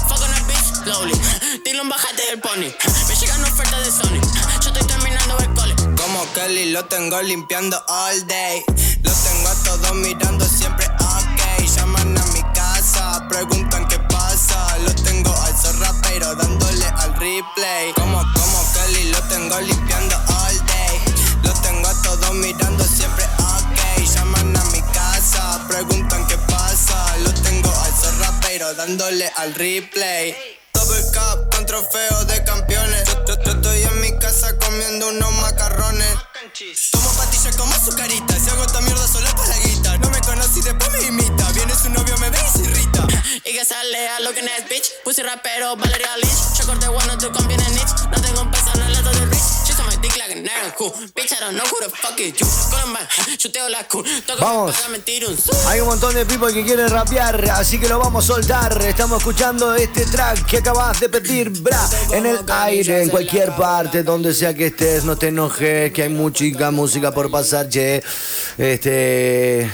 Fuck 0.09 0.21
on 0.21 0.33
a 0.33 0.39
bitch, 0.47 0.83
slowly. 0.83 1.21
Dile 1.63 1.79
un 1.79 1.87
bajate 1.87 2.25
del 2.25 2.41
pony. 2.41 2.75
Me 3.07 3.15
llegan 3.15 3.41
ofertas 3.45 3.85
de 3.85 3.91
Sony. 3.91 4.19
Yo 4.61 4.67
estoy 4.67 4.85
terminando 4.85 5.37
el 5.39 5.53
cole. 5.53 5.75
Como 5.95 6.33
Kelly 6.33 6.71
lo 6.71 6.83
tengo 6.85 7.21
limpiando 7.21 7.81
all 7.87 8.27
day. 8.27 8.65
Lo 9.03 9.11
tengo 9.11 9.49
a 9.49 9.55
todos 9.63 9.95
mirando 9.95 10.45
siempre 10.45 10.85
ok. 10.87 11.65
Llaman 11.75 12.17
a 12.17 12.25
mi 12.27 12.41
casa, 12.53 13.25
preguntan 13.29 13.87
qué 13.87 13.99
pasa. 13.99 14.77
Lo 14.79 14.93
tengo 14.95 15.33
al 15.43 15.55
zorra, 15.57 15.93
pero 16.03 16.35
dándole 16.35 16.85
al 16.85 17.13
replay. 17.15 17.93
Como, 17.93 18.17
como 18.19 18.65
Kelly 18.73 19.09
lo 19.11 19.21
tengo 19.23 19.59
limpiando 19.61 20.15
all 20.15 20.65
day. 20.65 20.99
Lo 21.43 21.53
tengo 21.61 21.87
a 21.87 22.01
todos 22.01 22.33
mirando 22.35 22.83
siempre 22.83 23.23
ok. 23.25 24.03
Llaman 24.15 24.57
a 24.57 24.63
mi 24.65 24.81
casa, 24.93 25.65
preguntan 25.67 26.25
qué 26.27 26.37
pasa. 26.37 27.17
Lo 27.23 27.33
tengo 27.33 27.69
al 27.83 27.93
zorra, 27.95 28.33
pero 28.41 28.73
dándole 28.73 29.31
al 29.37 29.53
replay. 29.55 30.35
Double 30.73 31.01
cup 31.13 31.49
con 31.55 31.65
trofeo 31.65 32.25
de 32.25 32.43
campeones. 32.43 33.03
Yo, 33.07 33.25
yo- 33.35 33.43
yo 33.43 33.51
estoy 33.51 33.83
en 33.83 34.01
mi 34.01 34.17
casa 34.19 34.55
comiendo 34.57 35.09
unos 35.09 35.31
macarrones. 35.41 36.15
Tomo 36.91 37.09
pastillas 37.13 37.55
como 37.57 37.73
azucarita. 37.73 38.28
Rapero, 45.29 45.75
Valeria 45.75 46.17
Lynch. 46.17 46.57
Yo 46.57 46.65
corté 46.65 46.87
bueno, 46.87 47.17
tú 47.17 47.31
conviene 47.31 47.63
niche. 47.69 47.85
No 48.11 48.19
tengo 48.19 48.41
un 48.41 48.51
peso, 48.51 48.71
no 48.79 48.89
le 48.89 49.01
doy 49.01 49.15
el 49.15 49.29
rich. 49.29 49.43
She 49.65 49.73
on 49.79 49.85
my 49.85 49.95
dick 50.01 50.17
like 50.17 50.31
an 50.31 50.47
Aaron 50.47 50.71
cool. 50.75 50.91
Bitch, 51.15 51.31
I 51.33 51.39
don't 51.39 51.55
know 51.55 51.65
who 51.65 51.79
the 51.81 51.89
fuck 51.89 52.19
is 52.19 52.33
you. 52.33 52.47
Columbine, 52.71 53.07
chuteo 53.37 53.69
la 53.69 53.83
cool. 53.87 54.05
Toco 54.25 54.41
Vamos. 54.41 54.75
Hay 55.67 55.79
un 55.81 55.87
montón 55.87 56.15
de 56.15 56.25
people 56.25 56.51
que 56.51 56.63
quieren 56.65 56.89
rapear, 56.89 57.51
así 57.51 57.79
que 57.79 57.87
lo 57.87 57.99
vamos 57.99 58.25
a 58.25 58.27
soltar. 58.27 58.81
Estamos 58.81 59.19
escuchando 59.19 59.75
este 59.75 60.05
track 60.05 60.45
que 60.47 60.57
acabas 60.57 60.99
de 60.99 61.09
pedir, 61.09 61.51
bra, 61.61 61.87
en 62.11 62.25
el 62.25 62.39
aire, 62.51 63.03
en 63.03 63.09
cualquier 63.09 63.55
parte, 63.55 64.01
donde 64.01 64.33
sea 64.33 64.55
que 64.55 64.67
estés, 64.67 65.03
no 65.03 65.15
te 65.15 65.27
enojes, 65.27 65.93
que 65.93 66.03
hay 66.03 66.09
música, 66.09 66.71
música 66.71 67.11
por 67.11 67.29
pasar, 67.29 67.69
che. 67.69 68.01
Este 68.57 69.69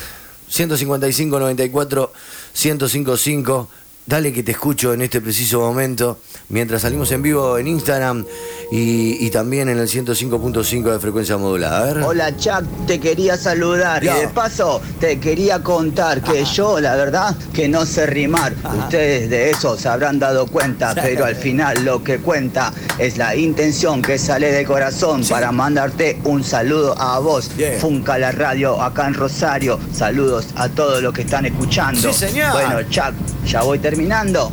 155 0.50 1.40
94 1.40 2.14
1055. 2.54 3.70
Dale 4.08 4.32
que 4.32 4.44
te 4.44 4.52
escucho 4.52 4.94
en 4.94 5.02
este 5.02 5.20
preciso 5.20 5.60
momento. 5.60 6.20
mientras 6.50 6.84
salimos 6.84 7.12
en 7.12 7.24
vivo 7.24 7.58
en 7.58 7.68
Instagram 7.68 8.24
y, 8.72 9.26
y 9.26 9.30
también 9.30 9.70
en 9.70 9.78
el 9.80 9.88
105.5 9.88 10.92
de 10.92 11.00
frecuencia 11.00 11.38
modulada. 11.38 11.80
A 11.80 11.94
ver. 11.94 12.04
Hola 12.04 12.36
Chuck, 12.38 12.64
te 12.88 13.00
quería 13.00 13.38
saludar 13.38 14.04
Ya. 14.04 14.18
y 14.18 14.22
de 14.22 14.28
paso 14.30 14.82
te 15.00 15.20
quería 15.20 15.62
contar 15.62 16.22
que 16.22 16.44
yo 16.46 16.80
la 16.80 16.96
verdad 16.96 17.36
que 17.54 17.68
no 17.68 17.86
sé 17.86 18.06
rimar. 18.06 18.54
Ustedes 18.78 19.30
de 19.30 19.50
eso 19.52 19.78
se 19.78 19.88
habrán 19.90 20.20
dado 20.20 20.48
cuenta, 20.48 20.94
pero 20.96 21.26
al 21.26 21.36
final 21.36 21.84
lo 21.86 22.04
que 22.04 22.20
cuenta 22.20 22.74
es 22.98 23.18
la 23.18 23.36
intención 23.36 24.02
que 24.02 24.18
sale 24.18 24.52
de 24.52 24.66
corazón 24.66 25.24
para 25.30 25.52
mandarte 25.52 26.20
un 26.24 26.44
saludo 26.44 27.00
a 27.00 27.20
vos. 27.20 27.50
Yeah. 27.58 27.80
Funca 27.80 28.18
la 28.18 28.32
radio 28.32 28.82
acá 28.82 29.08
en 29.08 29.14
Rosario. 29.14 29.80
Saludos 29.94 30.48
a 30.56 30.70
todos 30.70 31.02
los 31.02 31.14
que 31.14 31.22
están 31.22 31.46
escuchando. 31.46 32.12
Sí, 32.12 32.28
señor. 32.28 32.52
Bueno, 32.54 32.82
Chuck, 32.90 33.14
ya 33.46 33.62
voy 33.64 33.80
terminando. 33.80 34.52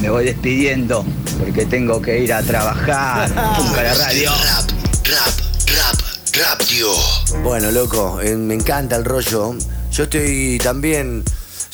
Me 0.00 0.10
voy 0.10 0.24
despidiendo 0.24 1.04
porque 1.38 1.66
tengo 1.66 2.00
que 2.00 2.18
ir 2.18 2.32
a 2.32 2.42
trabajar. 2.42 3.30
La 3.34 3.94
radio. 3.94 4.30
Rap, 4.30 4.70
rap, 5.04 5.34
rap, 5.76 6.00
rap, 6.34 6.66
tío. 6.66 6.92
Bueno, 7.42 7.70
loco, 7.70 8.20
eh, 8.20 8.36
me 8.36 8.54
encanta 8.54 8.96
el 8.96 9.04
rollo. 9.04 9.54
Yo 9.92 10.04
estoy 10.04 10.58
también. 10.62 11.24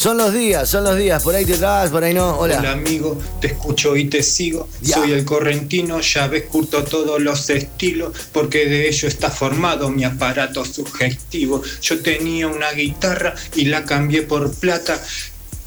Son 0.01 0.17
los 0.17 0.33
días, 0.33 0.67
son 0.67 0.85
los 0.85 0.97
días. 0.97 1.23
Por 1.23 1.35
ahí 1.35 1.45
te 1.45 1.59
trabas, 1.59 1.91
por 1.91 2.03
ahí 2.03 2.15
no. 2.15 2.39
Hola. 2.39 2.59
Hola 2.59 2.73
amigo, 2.73 3.21
te 3.39 3.49
escucho 3.49 3.95
y 3.97 4.07
te 4.07 4.23
sigo. 4.23 4.67
Ya. 4.81 4.97
Soy 4.97 5.13
el 5.13 5.27
correntino, 5.27 6.01
ya 6.01 6.27
ves 6.27 6.45
curto 6.45 6.85
todos 6.85 7.21
los 7.21 7.51
estilos, 7.51 8.17
porque 8.33 8.65
de 8.65 8.89
ello 8.89 9.09
está 9.09 9.29
formado 9.29 9.91
mi 9.91 10.05
aparato 10.05 10.65
sugestivo. 10.65 11.63
Yo 11.83 12.01
tenía 12.01 12.49
una 12.49 12.73
guitarra 12.73 13.35
y 13.55 13.67
la 13.67 13.85
cambié 13.85 14.23
por 14.23 14.51
plata. 14.55 14.99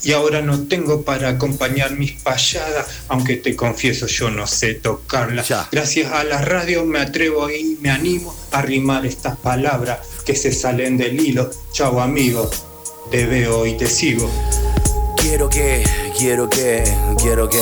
Y 0.03 0.12
ahora 0.12 0.41
no 0.41 0.67
tengo 0.67 1.03
para 1.03 1.29
acompañar 1.29 1.91
mis 1.91 2.13
payadas, 2.22 2.88
aunque 3.07 3.38
te 3.38 3.55
confieso 3.55 4.07
yo 4.07 4.29
no 4.29 4.48
sé 4.48 4.74
tocarla. 4.74 5.43
Ya. 5.43 5.67
Gracias 5.72 6.12
a 6.12 6.24
la 6.24 6.41
radio 6.41 6.86
me 6.86 7.00
atrevo 7.00 7.50
y 7.50 7.77
me 7.81 7.89
animo 7.89 8.36
a 8.51 8.62
rimar 8.62 9.05
estas 9.05 9.38
palabras 9.38 10.00
que 10.25 10.36
se 10.36 10.51
salen 10.51 10.98
del 10.98 11.19
hilo. 11.19 11.50
Chao 11.72 12.01
amigo, 12.01 12.50
te 13.12 13.25
veo 13.25 13.65
y 13.65 13.77
te 13.77 13.88
sigo. 13.88 14.29
Quiero 15.17 15.50
que, 15.50 15.83
quiero 16.17 16.50
que, 16.50 16.84
quiero 17.17 17.50
que, 17.50 17.62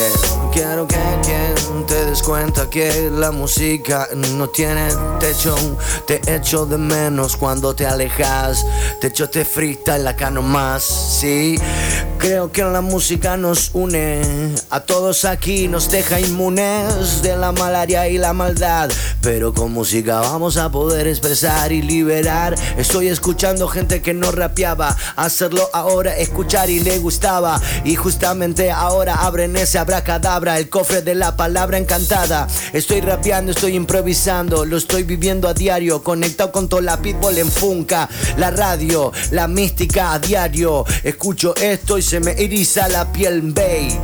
quiero 0.52 0.88
que, 0.88 0.96
que 1.24 1.84
te 1.88 2.06
des 2.06 2.22
cuenta 2.22 2.70
que 2.70 3.10
la 3.12 3.32
música 3.32 4.08
no 4.36 4.50
tiene 4.50 4.90
techo. 5.20 5.56
Te 6.06 6.22
echo 6.34 6.66
de 6.66 6.78
menos 6.78 7.38
cuando 7.38 7.74
te 7.74 7.86
alejas. 7.86 8.66
Te 9.00 9.08
echo 9.08 9.30
te 9.30 9.46
freestyle 9.46 10.08
acá 10.08 10.30
nomás, 10.30 10.84
sí. 10.84 11.58
Creo 12.18 12.52
que 12.52 12.64
la 12.64 12.82
música 12.82 13.38
nos 13.38 13.72
une. 13.74 14.22
A 14.70 14.82
todos 14.82 15.26
aquí 15.26 15.68
nos 15.68 15.90
deja 15.90 16.20
inmunes 16.20 17.22
de 17.22 17.36
la 17.36 17.52
malaria 17.52 18.08
y 18.10 18.18
la 18.18 18.34
maldad. 18.34 18.92
Pero 19.22 19.54
con 19.54 19.72
música 19.72 20.20
vamos 20.22 20.58
a 20.58 20.70
poder 20.70 21.08
expresar 21.08 21.72
y 21.72 21.82
liberar. 21.82 22.56
Estoy 22.78 23.08
escuchando 23.08 23.68
gente 23.68 24.02
que 24.02 24.14
no 24.14 24.32
rapeaba. 24.32 24.96
Hacerlo 25.16 25.70
ahora, 25.74 26.18
escuchar 26.18 26.70
y 26.70 26.80
le 26.80 27.00
gustaba. 27.00 27.60
Y 27.84 27.96
justamente 27.96 28.41
ahora 28.74 29.14
abren 29.14 29.56
ese 29.56 29.78
abracadabra, 29.78 30.58
el 30.58 30.68
cofre 30.68 31.04
de 31.04 31.14
la 31.14 31.38
palabra 31.38 31.78
encantada. 31.78 32.48
Estoy 32.74 33.02
rapeando, 33.02 33.52
estoy 33.52 33.76
improvisando, 33.76 34.66
lo 34.66 34.78
estoy 34.78 35.04
viviendo 35.04 35.48
a 35.48 35.54
diario. 35.54 36.02
Conectado 36.02 36.52
con 36.52 36.68
toda 36.68 36.82
la 36.82 37.00
pitbull 37.00 37.38
en 37.38 37.52
Funka, 37.52 38.10
la 38.38 38.50
radio, 38.50 39.12
la 39.30 39.48
mística 39.48 40.14
a 40.14 40.20
diario. 40.20 40.86
Escucho 41.04 41.56
esto 41.56 42.00
y 42.00 42.02
se 42.02 42.20
me 42.20 42.32
eriza 42.32 42.88
la 42.88 43.12
piel. 43.12 43.54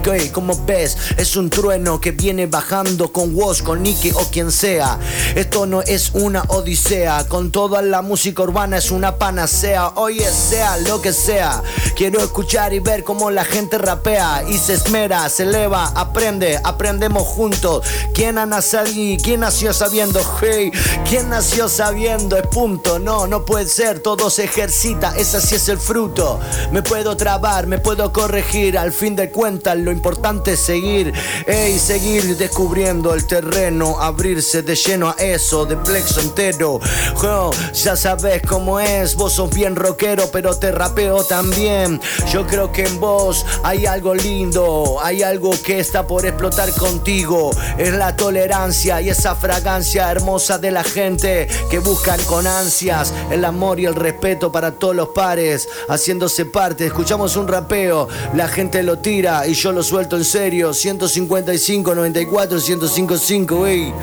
¿Qué? 0.03 0.31
Como 0.31 0.65
ves, 0.65 0.95
es 1.17 1.35
un 1.35 1.49
trueno 1.49 1.99
que 1.99 2.11
viene 2.11 2.45
bajando 2.45 3.11
con 3.11 3.33
Woz, 3.33 3.63
con 3.63 3.81
Nicky 3.81 4.11
o 4.11 4.29
quien 4.29 4.51
sea. 4.51 4.99
Esto 5.35 5.65
no 5.65 5.81
es 5.81 6.11
una 6.13 6.43
odisea, 6.49 7.27
con 7.27 7.51
toda 7.51 7.81
la 7.81 8.03
música 8.03 8.43
urbana 8.43 8.77
es 8.77 8.91
una 8.91 9.15
panacea. 9.15 9.93
Oye, 9.95 10.29
sea 10.29 10.77
lo 10.77 11.01
que 11.01 11.11
sea, 11.11 11.63
quiero 11.95 12.19
escuchar 12.19 12.73
y 12.73 12.79
ver 12.79 13.03
cómo 13.03 13.31
la 13.31 13.43
gente 13.43 13.79
rapea 13.79 14.26
y 14.47 14.57
se 14.57 14.73
esmera, 14.73 15.29
se 15.29 15.43
eleva, 15.43 15.91
aprende, 15.95 16.59
aprendemos 16.63 17.23
juntos. 17.23 17.85
¿Quién 18.13 18.37
ha 18.37 18.45
nacido? 18.45 19.23
¿Quién 19.23 19.39
nació 19.41 19.73
sabiendo? 19.73 20.19
Hey, 20.39 20.71
¿quién 21.09 21.29
nació 21.29 21.69
sabiendo? 21.69 22.37
Es 22.37 22.47
punto, 22.47 22.99
no, 22.99 23.27
no 23.27 23.45
puede 23.45 23.67
ser, 23.67 23.99
todo 23.99 24.29
se 24.29 24.45
ejercita, 24.45 25.15
ese 25.17 25.41
sí 25.41 25.55
es 25.55 25.69
el 25.69 25.77
fruto. 25.77 26.39
Me 26.71 26.81
puedo 26.81 27.15
trabar, 27.17 27.67
me 27.67 27.79
puedo 27.79 28.11
corregir, 28.11 28.77
al 28.77 28.91
fin 28.91 29.15
de 29.15 29.31
cuentas 29.31 29.77
lo 29.77 29.91
importante 29.91 30.53
es 30.53 30.59
seguir, 30.59 31.13
ey, 31.45 31.79
seguir 31.79 32.37
descubriendo 32.37 33.13
el 33.13 33.25
terreno, 33.25 33.99
abrirse 33.99 34.61
de 34.61 34.75
lleno 34.75 35.09
a 35.09 35.21
eso, 35.21 35.65
de 35.65 35.77
plexo 35.77 36.19
entero. 36.21 36.79
Jo, 37.15 37.51
ya 37.73 37.95
sabes 37.95 38.41
cómo 38.47 38.79
es, 38.79 39.15
vos 39.15 39.33
sos 39.33 39.49
bien 39.49 39.75
rockero, 39.75 40.29
pero 40.31 40.55
te 40.57 40.71
rapeo 40.71 41.23
también. 41.23 42.01
Yo 42.31 42.45
creo 42.45 42.71
que 42.71 42.83
en 42.85 42.99
vos 42.99 43.45
hay 43.63 43.85
algo 43.85 44.13
lindo, 44.17 44.97
hay 45.01 45.23
algo 45.23 45.51
que 45.63 45.79
está 45.79 46.05
por 46.05 46.25
explotar 46.25 46.71
contigo. 46.73 47.51
Es 47.77 47.93
la 47.93 48.15
tolerancia 48.15 49.01
y 49.01 49.09
esa 49.09 49.35
fragancia 49.35 50.11
hermosa 50.11 50.57
de 50.57 50.71
la 50.71 50.83
gente 50.83 51.47
que 51.69 51.79
buscan 51.79 52.19
con 52.23 52.47
ansias 52.47 53.13
el 53.31 53.45
amor 53.45 53.79
y 53.79 53.85
el 53.85 53.95
respeto 53.95 54.51
para 54.51 54.71
todos 54.71 54.95
los 54.95 55.09
pares, 55.09 55.67
haciéndose 55.89 56.45
parte. 56.45 56.85
Escuchamos 56.85 57.35
un 57.35 57.47
rapeo, 57.47 58.07
la 58.33 58.47
gente 58.47 58.83
lo 58.83 58.99
tira 58.99 59.47
y 59.47 59.53
yo 59.53 59.71
lo 59.71 59.83
suelto 59.83 60.17
en 60.17 60.25
serio. 60.25 60.73
155, 60.73 61.95
94, 61.95 62.59
105, 62.59 63.67
ey. 63.67 63.93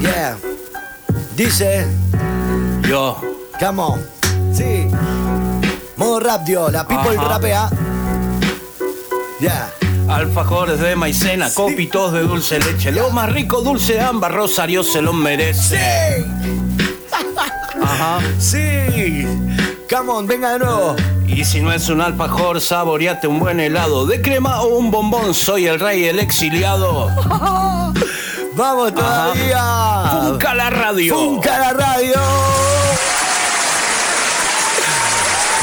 Yeah. 0.00 0.36
Dice. 1.36 1.86
Yo. 2.88 3.16
Come 3.58 3.80
on. 3.80 4.06
Sí. 4.52 4.88
Modo 5.96 6.20
rap, 6.20 6.44
dio. 6.44 6.68
La 6.70 6.86
people 6.86 7.16
Ajá. 7.16 7.28
rapea. 7.28 7.70
Yeah. 9.42 9.72
Alfajores 10.08 10.78
de 10.78 10.94
maicena, 10.94 11.52
copitos 11.52 12.12
de 12.12 12.20
dulce 12.20 12.60
leche. 12.60 12.92
Lo 12.92 13.10
más 13.10 13.32
rico, 13.32 13.60
dulce 13.60 14.00
ámbar, 14.00 14.32
Rosario 14.32 14.84
se 14.84 15.02
lo 15.02 15.12
merece. 15.12 16.24
Ajá. 17.82 18.20
Sí. 18.38 19.26
Come 19.90 20.12
on, 20.12 20.28
venga 20.28 20.52
de 20.52 20.60
nuevo. 20.60 20.94
Y 21.26 21.44
si 21.44 21.60
no 21.60 21.72
es 21.72 21.88
un 21.88 22.00
alfajor, 22.00 22.60
saboreate 22.60 23.26
un 23.26 23.40
buen 23.40 23.58
helado 23.58 24.06
de 24.06 24.22
crema 24.22 24.60
o 24.60 24.78
un 24.78 24.92
bombón. 24.92 25.34
Soy 25.34 25.66
el 25.66 25.80
rey, 25.80 26.04
el 26.04 26.20
exiliado. 26.20 27.08
Vamos 28.54 28.94
todavía. 28.94 30.20
Funca 30.22 30.54
la 30.54 30.70
radio. 30.70 31.16
Funca 31.16 31.58
la 31.58 31.72
radio. 31.72 32.14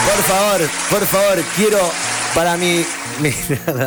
Por 0.06 0.24
favor, 0.26 0.70
por 0.90 1.06
favor, 1.06 1.44
quiero 1.56 2.09
para 2.34 2.58
mí. 2.58 2.84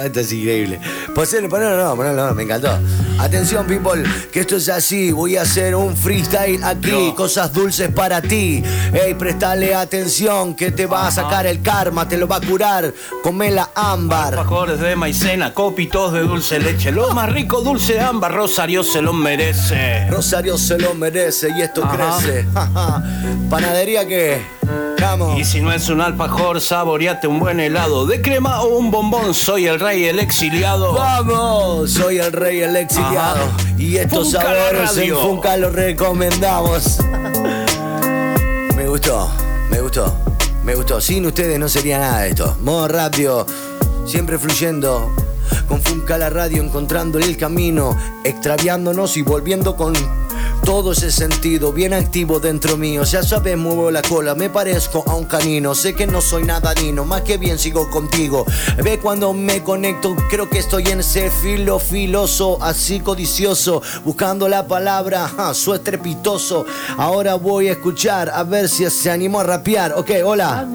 Esto 0.05 0.21
es 0.21 0.33
increíble. 0.33 0.81
Ponelo, 1.15 1.49
ponelo, 1.49 1.85
no, 1.85 1.97
ponelo, 1.97 2.27
no, 2.29 2.35
me 2.35 2.43
encantó. 2.43 2.79
Atención, 3.19 3.67
people, 3.67 4.03
que 4.33 4.41
esto 4.41 4.57
es 4.57 4.69
así. 4.69 5.13
Voy 5.13 5.37
a 5.37 5.43
hacer 5.43 5.75
un 5.75 5.97
freestyle 5.97 6.63
aquí. 6.65 7.13
Cosas 7.17 7.53
dulces 7.53 7.91
para 7.91 8.21
ti. 8.21 8.63
Ey, 8.93 9.15
prestale 9.15 9.75
atención, 9.75 10.55
que 10.55 10.71
te 10.71 10.87
va 10.87 11.07
a 11.07 11.11
sacar 11.11 11.47
el 11.47 11.63
karma, 11.63 12.09
te 12.09 12.17
lo 12.17 12.27
va 12.27 12.37
a 12.37 12.41
curar. 12.41 12.93
Comela 13.23 13.71
ámbar. 13.75 14.35
Alfajores 14.35 14.81
de 14.81 14.97
maicena, 14.97 15.55
copitos 15.55 16.13
de 16.13 16.21
dulce 16.21 16.59
leche. 16.59 16.91
Lo 16.91 17.11
más 17.13 17.33
rico, 17.33 17.61
dulce 17.61 18.01
ámbar, 18.01 18.35
Rosario 18.35 18.83
se 18.83 19.01
lo 19.01 19.13
merece. 19.13 20.09
Rosario 20.11 20.59
se 20.59 20.79
lo 20.79 20.95
merece 20.95 21.49
y 21.57 21.63
esto 21.63 21.85
Ajá. 21.85 22.19
crece. 22.19 22.47
Panadería 23.51 24.07
que. 24.07 24.43
Y 25.37 25.45
si 25.45 25.61
no 25.61 25.73
es 25.73 25.89
un 25.89 26.01
alfajor, 26.01 26.61
saboreate 26.61 27.27
un 27.27 27.41
buen 27.41 27.59
helado 27.59 28.07
de 28.07 28.23
crema 28.23 28.63
o 28.63 28.79
un 28.79 28.93
bombón. 28.93 29.35
Soy 29.35 29.67
el 29.67 29.81
rey, 29.81 30.05
el 30.05 30.21
exiliado. 30.21 30.93
Vamos, 30.93 31.91
soy 31.91 32.19
el 32.19 32.31
rey, 32.31 32.61
el 32.61 32.77
exiliado. 32.77 33.43
Ajá. 33.43 33.57
Y 33.77 33.97
estos 33.97 34.27
Funca 34.33 34.43
sabores 34.43 34.97
en. 34.99 35.17
Funca 35.17 35.57
los 35.57 35.73
recomendamos. 35.73 36.99
me 38.77 38.87
gustó, 38.87 39.29
me 39.71 39.81
gustó, 39.81 40.15
me 40.63 40.77
gustó. 40.77 41.01
Sin 41.01 41.27
ustedes 41.27 41.59
no 41.59 41.69
sería 41.69 41.99
nada 41.99 42.21
de 42.21 42.29
esto. 42.29 42.57
Modo 42.61 42.87
radio, 42.87 43.45
siempre 44.07 44.39
fluyendo. 44.39 45.13
Con 45.67 45.83
Funca 45.83 46.17
la 46.17 46.31
radio, 46.31 46.63
encontrando 46.63 47.19
el 47.19 47.37
camino, 47.37 47.97
extraviándonos 48.23 49.17
y 49.17 49.23
volviendo 49.23 49.75
con, 49.75 49.95
todo 50.65 50.93
ese 50.93 51.11
sentido, 51.11 51.73
bien 51.73 51.93
activo 51.93 52.39
dentro 52.41 52.77
mío. 52.77 53.03
Ya 53.05 53.23
sabes, 53.23 53.57
muevo 53.57 53.91
la 53.91 54.03
cola, 54.03 54.35
me 54.35 54.49
parezco 54.49 55.05
a 55.07 55.15
un 55.15 55.25
canino. 55.25 55.75
Sé 55.75 55.95
que 55.95 56.07
no 56.07 56.21
soy 56.21 56.45
nada 56.45 56.73
nino, 56.75 57.05
más 57.05 57.23
que 57.23 57.37
bien 57.37 57.59
sigo 57.59 57.91
contigo. 57.91 58.45
Ve 58.83 58.99
cuando 58.99 59.33
me 59.33 59.63
conecto, 59.63 60.15
creo 60.31 60.49
que 60.49 60.59
estoy 60.59 60.85
en 60.89 61.01
ese 61.01 61.31
filo 61.31 61.79
filoso, 61.79 62.59
así 62.63 63.01
codicioso, 63.01 63.83
buscando 64.05 64.49
la 64.49 64.67
palabra, 64.67 65.29
ja, 65.29 65.53
su 65.55 65.75
estrepitoso. 65.75 66.65
Ahora 66.97 67.35
voy 67.35 67.69
a 67.69 67.73
escuchar, 67.73 68.31
a 68.33 68.45
ver 68.45 68.69
si 68.69 68.89
se 68.91 69.11
animó 69.11 69.41
a 69.41 69.45
rapear. 69.45 69.95
Ok, 69.97 70.11
hola. 70.25 70.67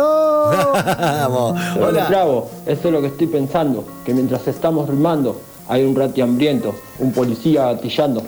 Vamos, 0.00 1.52
Hola. 1.76 1.86
hola. 1.86 2.06
Bravo, 2.08 2.50
eso 2.66 2.88
es 2.88 2.92
lo 2.92 3.00
que 3.00 3.06
estoy 3.08 3.26
pensando, 3.28 3.84
que 4.04 4.12
mientras 4.12 4.46
estamos 4.48 4.88
rimando, 4.88 5.40
hay 5.68 5.84
un 5.84 5.94
rati 5.94 6.20
hambriento, 6.20 6.74
un 6.98 7.12
policía 7.12 7.66
gatillando. 7.66 8.22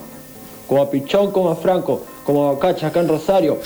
Como 0.73 0.85
a 0.85 0.91
Pichón, 0.91 1.33
como 1.33 1.51
a 1.51 1.55
Franco, 1.57 2.01
como 2.25 2.49
a 2.49 2.59
Cacha 2.59 2.87
acá 2.87 3.01
en 3.01 3.09
Rosario. 3.09 3.59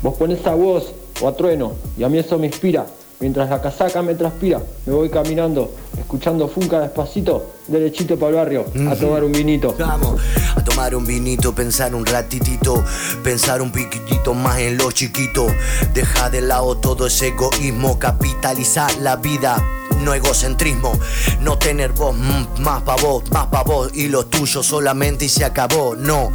Vos 0.00 0.16
ponés 0.16 0.46
a 0.46 0.54
voz 0.54 0.94
o 1.20 1.28
a 1.28 1.36
trueno, 1.36 1.74
y 1.98 2.02
a 2.02 2.08
mí 2.08 2.16
eso 2.16 2.38
me 2.38 2.46
inspira. 2.46 2.86
Mientras 3.20 3.50
la 3.50 3.60
casaca 3.60 4.00
me 4.00 4.14
transpira, 4.14 4.62
me 4.86 4.94
voy 4.94 5.10
caminando, 5.10 5.70
escuchando 5.98 6.48
Funca 6.48 6.80
despacito, 6.80 7.50
derechito 7.66 8.18
para 8.18 8.30
el 8.30 8.36
barrio, 8.36 8.64
a 8.90 8.96
tomar 8.96 9.22
un 9.22 9.32
vinito. 9.32 9.74
Vamos 9.78 10.18
a 10.56 10.64
tomar 10.64 10.94
un 10.94 11.04
vinito, 11.04 11.54
pensar 11.54 11.94
un 11.94 12.06
ratitito, 12.06 12.82
pensar 13.22 13.60
un 13.60 13.70
piquitito 13.70 14.32
más 14.32 14.60
en 14.60 14.78
lo 14.78 14.90
chiquito. 14.90 15.46
Deja 15.92 16.30
de 16.30 16.40
lado 16.40 16.78
todo 16.78 17.08
ese 17.08 17.28
egoísmo, 17.28 17.98
capitalizar 17.98 18.96
la 19.02 19.16
vida. 19.16 19.62
No 20.02 20.14
egocentrismo, 20.14 20.92
no 21.40 21.58
tener 21.58 21.92
voz, 21.92 22.16
mm, 22.16 22.62
más 22.62 22.82
pa' 22.82 22.96
vos, 22.96 23.24
más 23.30 23.46
pa' 23.46 23.62
vos 23.62 23.90
y 23.94 24.08
lo 24.08 24.26
tuyo 24.26 24.62
solamente 24.62 25.24
y 25.24 25.28
se 25.28 25.44
acabó. 25.44 25.96
No, 25.96 26.30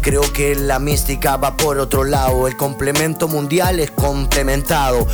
creo 0.00 0.22
que 0.32 0.54
la 0.54 0.78
mística 0.78 1.36
va 1.36 1.56
por 1.56 1.78
otro 1.78 2.04
lado. 2.04 2.46
El 2.46 2.56
complemento 2.56 3.28
mundial 3.28 3.80
es 3.80 3.90
complementado. 3.90 5.06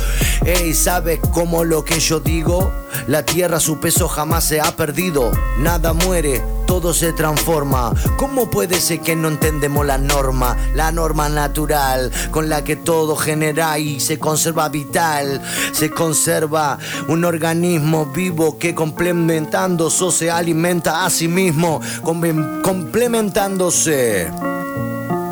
Ey, 0.45 0.73
¿sabes 0.73 1.19
cómo 1.31 1.63
lo 1.63 1.83
que 1.85 1.99
yo 1.99 2.19
digo? 2.19 2.71
La 3.07 3.23
tierra 3.23 3.59
su 3.59 3.79
peso 3.79 4.07
jamás 4.07 4.43
se 4.43 4.59
ha 4.59 4.75
perdido. 4.75 5.31
Nada 5.59 5.93
muere, 5.93 6.43
todo 6.65 6.93
se 6.93 7.13
transforma. 7.13 7.93
¿Cómo 8.17 8.49
puede 8.49 8.79
ser 8.79 9.01
que 9.01 9.15
no 9.15 9.27
entendemos 9.27 9.85
la 9.85 9.97
norma? 9.97 10.57
La 10.75 10.91
norma 10.91 11.29
natural 11.29 12.11
con 12.31 12.49
la 12.49 12.63
que 12.63 12.75
todo 12.75 13.15
genera 13.15 13.77
y 13.79 13.99
se 13.99 14.19
conserva 14.19 14.69
vital. 14.69 15.41
Se 15.71 15.89
conserva 15.89 16.77
un 17.07 17.25
organismo 17.25 18.05
vivo 18.07 18.57
que 18.57 18.73
complementándose 18.75 20.11
se 20.11 20.31
alimenta 20.31 21.05
a 21.05 21.09
sí 21.09 21.27
mismo, 21.27 21.81
com- 22.03 22.61
complementándose. 22.61 24.31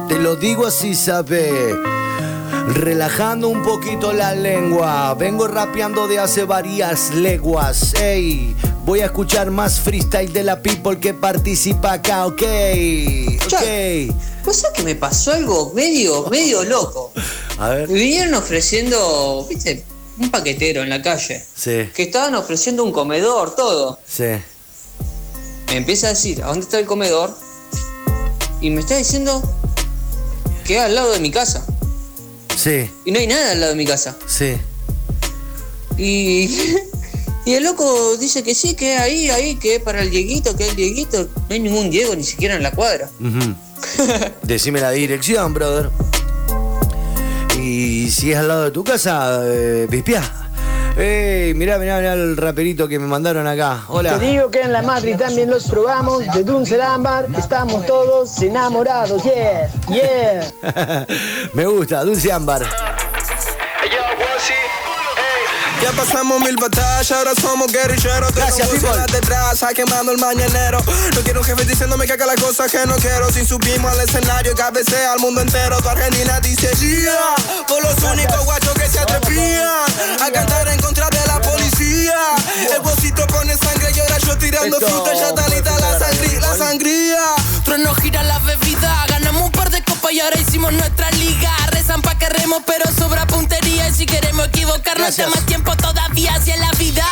Te 0.07 0.19
lo 0.19 0.35
digo 0.35 0.65
así, 0.65 0.95
sabe. 0.95 1.51
Relajando 2.73 3.47
un 3.47 3.63
poquito 3.63 4.13
la 4.13 4.33
lengua. 4.35 5.13
Vengo 5.15 5.47
rapeando 5.47 6.07
de 6.07 6.19
hace 6.19 6.45
varias 6.45 7.13
leguas. 7.15 7.93
Ey, 7.95 8.55
voy 8.89 9.01
a 9.01 9.05
escuchar 9.05 9.51
más 9.51 9.79
freestyle 9.79 10.33
de 10.33 10.43
la 10.43 10.63
people 10.63 10.99
que 10.99 11.13
participa 11.13 11.93
acá, 11.93 12.25
ok. 12.25 12.41
Ok. 13.45 14.15
¿Vos 14.43 14.55
sabés 14.57 14.77
que 14.77 14.81
me 14.83 14.95
pasó 14.95 15.31
algo 15.31 15.71
medio, 15.75 16.25
medio 16.31 16.63
loco? 16.63 17.11
A 17.59 17.69
ver. 17.69 17.87
Me 17.87 17.93
vinieron 17.99 18.33
ofreciendo, 18.33 19.45
viste, 19.47 19.85
un 20.17 20.31
paquetero 20.31 20.81
en 20.81 20.89
la 20.89 21.03
calle. 21.03 21.45
Sí, 21.55 21.87
Que 21.93 22.01
estaban 22.01 22.33
ofreciendo 22.33 22.83
un 22.83 22.91
comedor, 22.91 23.55
todo. 23.55 23.99
sí. 24.07 24.23
Me 25.67 25.77
empieza 25.77 26.07
a 26.07 26.09
decir, 26.09 26.41
¿a 26.41 26.47
dónde 26.47 26.61
está 26.61 26.79
el 26.79 26.87
comedor? 26.87 27.37
Y 28.59 28.71
me 28.71 28.81
está 28.81 28.97
diciendo 28.97 29.39
que 30.65 30.77
es 30.77 30.81
al 30.81 30.95
lado 30.95 31.11
de 31.11 31.19
mi 31.19 31.29
casa. 31.29 31.63
Sí, 32.57 32.89
Y 33.05 33.11
no 33.11 33.19
hay 33.19 33.27
nada 33.27 33.51
al 33.51 33.59
lado 33.61 33.73
de 33.73 33.77
mi 33.77 33.85
casa. 33.85 34.17
sí. 34.25 34.57
Y, 35.95 36.47
y 37.45 37.53
el 37.53 37.63
loco 37.63 38.17
dice 38.17 38.43
que 38.43 38.53
sí, 38.53 38.75
que 38.75 38.95
es 38.95 39.01
ahí, 39.01 39.29
ahí, 39.29 39.55
que 39.55 39.75
es 39.75 39.81
para 39.81 40.01
el 40.01 40.09
Dieguito, 40.09 40.55
que 40.55 40.63
es 40.65 40.69
el 40.71 40.75
Dieguito. 40.75 41.23
No 41.23 41.53
hay 41.53 41.59
ningún 41.59 41.89
Diego 41.89 42.15
ni 42.15 42.23
siquiera 42.23 42.55
en 42.55 42.63
la 42.63 42.71
cuadra. 42.71 43.09
Ujú. 43.19 43.55
Decime 44.43 44.81
la 44.81 44.91
dirección, 44.91 45.53
brother. 45.53 45.89
Y 47.61 48.09
si 48.11 48.31
es 48.31 48.37
al 48.37 48.47
lado 48.47 48.63
de 48.65 48.71
tu 48.71 48.83
casa, 48.83 49.41
eh, 49.43 49.87
pispiá. 49.89 50.21
Ey, 50.97 51.53
mirá, 51.53 51.77
mirá, 51.77 51.97
mirá 51.97 52.13
el 52.13 52.35
raperito 52.35 52.87
que 52.87 52.99
me 52.99 53.07
mandaron 53.07 53.47
acá. 53.47 53.83
Hola. 53.87 54.19
Te 54.19 54.25
digo 54.25 54.51
que 54.51 54.61
en 54.61 54.73
la 54.73 54.81
Madrid 54.81 55.15
también 55.17 55.49
los 55.49 55.65
probamos, 55.65 56.25
de 56.33 56.43
Dulce 56.43 56.81
Ámbar, 56.81 57.27
estamos 57.37 57.85
todos 57.85 58.41
enamorados, 58.41 59.23
yeah, 59.23 59.71
yeah. 59.87 61.07
me 61.53 61.65
gusta, 61.65 62.03
Dulce 62.03 62.31
Ámbar. 62.31 62.65
Ya 65.81 65.93
pasamos 65.93 66.41
mil 66.41 66.57
batallas, 66.57 67.09
ahora 67.11 67.31
somos 67.39 67.71
guerrilleros. 67.71 68.33
Gracias, 68.33 68.67
people. 68.67 68.89
detrás, 69.11 69.63
quemando 69.73 70.11
el 70.11 70.17
mañanero. 70.17 70.83
No 71.15 71.21
quiero 71.21 71.39
un 71.39 71.45
jefe 71.45 71.63
diciéndome 71.63 72.05
que 72.05 72.13
haga 72.13 72.25
las 72.25 72.35
cosas 72.35 72.69
que 72.69 72.85
no 72.85 72.95
quiero. 72.95 73.31
Si 73.31 73.45
subimos 73.45 73.91
al 73.91 74.01
escenario, 74.01 74.53
cabecea 74.55 75.13
al 75.13 75.19
mundo 75.19 75.41
entero. 75.41 75.81
Tu 75.81 75.87
Argentina 75.87 76.39
dice 76.41 76.69
yeah. 76.75 77.35
Por 77.67 77.81
los 77.81 77.95
únicos 78.03 78.43
guachos 78.43 78.73
que 78.73 78.87
se 78.89 78.99
atrevían 78.99 79.85
a 80.21 80.31
cantar 80.31 80.67
en 80.67 80.81
contra 80.81 81.09
de 81.09 81.25
la 81.27 81.39
policía. 81.41 82.35
El 82.75 82.81
bolsito 82.81 83.25
pone 83.27 83.55
sangre 83.55 83.91
y 83.95 83.99
ahora 83.99 84.17
yo 84.17 84.37
tirando 84.37 84.79
fruta. 84.79 85.13
Ya 85.13 85.29
está 85.29 85.47
lista 85.47 85.79
la 85.79 85.99
sangría. 85.99 86.39
La 86.41 86.57
sangría. 86.57 87.21
Trueno 87.63 87.93
gira 87.95 88.23
la 88.23 88.39
bebida, 88.39 89.05
ganamos 89.07 89.43
un 89.43 89.51
par 89.51 89.69
de 89.69 89.81
copas 89.83 90.11
y 90.11 90.19
ahora 90.19 90.37
hicimos 90.39 90.73
nuestra 90.73 91.09
liga. 91.11 91.51
Rezan 91.71 92.01
pa' 92.01 92.17
que 92.17 92.27
remos, 92.27 92.63
pero 92.65 92.85
sobra 92.97 93.25
puntería. 93.27 93.78
Equivocarnos, 94.79 95.07
Gracias. 95.07 95.27
está 95.27 95.39
más 95.39 95.45
tiempo 95.45 95.75
todavía. 95.75 96.39
Si 96.41 96.51
en 96.51 96.61
la 96.61 96.71
vida 96.73 97.05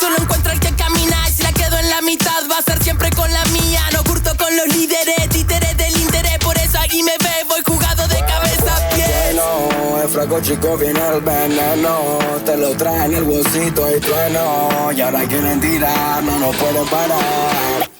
solo 0.00 0.16
encuentro 0.18 0.52
el 0.52 0.60
que 0.60 0.74
camina. 0.74 1.16
Y 1.28 1.32
si 1.32 1.42
la 1.42 1.52
quedo 1.52 1.78
en 1.78 1.90
la 1.90 2.00
mitad, 2.00 2.42
va 2.50 2.58
a 2.58 2.62
ser 2.62 2.82
siempre 2.82 3.10
con 3.10 3.30
la 3.30 3.44
mía. 3.46 3.82
No 3.92 4.02
curto 4.04 4.34
con 4.36 4.54
los 4.56 4.66
líderes, 4.68 5.28
títeres 5.28 5.76
del 5.76 5.94
interés. 6.00 6.38
Por 6.38 6.56
eso 6.56 6.78
aquí 6.78 7.02
me 7.02 7.12
ve, 7.18 7.44
voy 7.48 7.60
jugado 7.66 8.08
de 8.08 8.18
cabeza 8.20 8.76
a 8.76 8.88
pies. 8.94 9.10
Bueno, 9.34 10.02
el 10.02 10.08
fraco 10.08 10.40
chico 10.40 10.76
viene 10.78 11.00
el 11.14 11.20
veneno. 11.20 12.18
Te 12.46 12.56
lo 12.56 12.74
trae 12.76 13.04
en 13.06 13.14
el 13.14 13.24
bolsito 13.24 13.94
y 13.94 14.00
trueno. 14.00 14.90
Y 14.96 15.00
ahora 15.02 15.20
quieren 15.28 15.60
tirar, 15.60 16.22
no 16.22 16.38
nos 16.38 16.56
pueden 16.56 16.86
parar. 16.86 17.90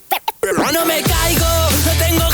No 0.73 0.87
me 0.87 1.03
caigo, 1.03 1.47
no 1.87 1.93
tengo 1.99 2.32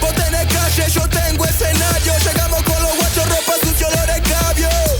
Vos 0.00 0.14
tenés 0.14 0.46
calle, 0.46 0.90
yo 0.90 1.08
tengo 1.08 1.44
escenario. 1.44 2.12
Llegamos 2.24 2.62
con 2.62 2.82
los 2.82 2.96
guachos, 2.96 3.28
ropa. 3.28 3.52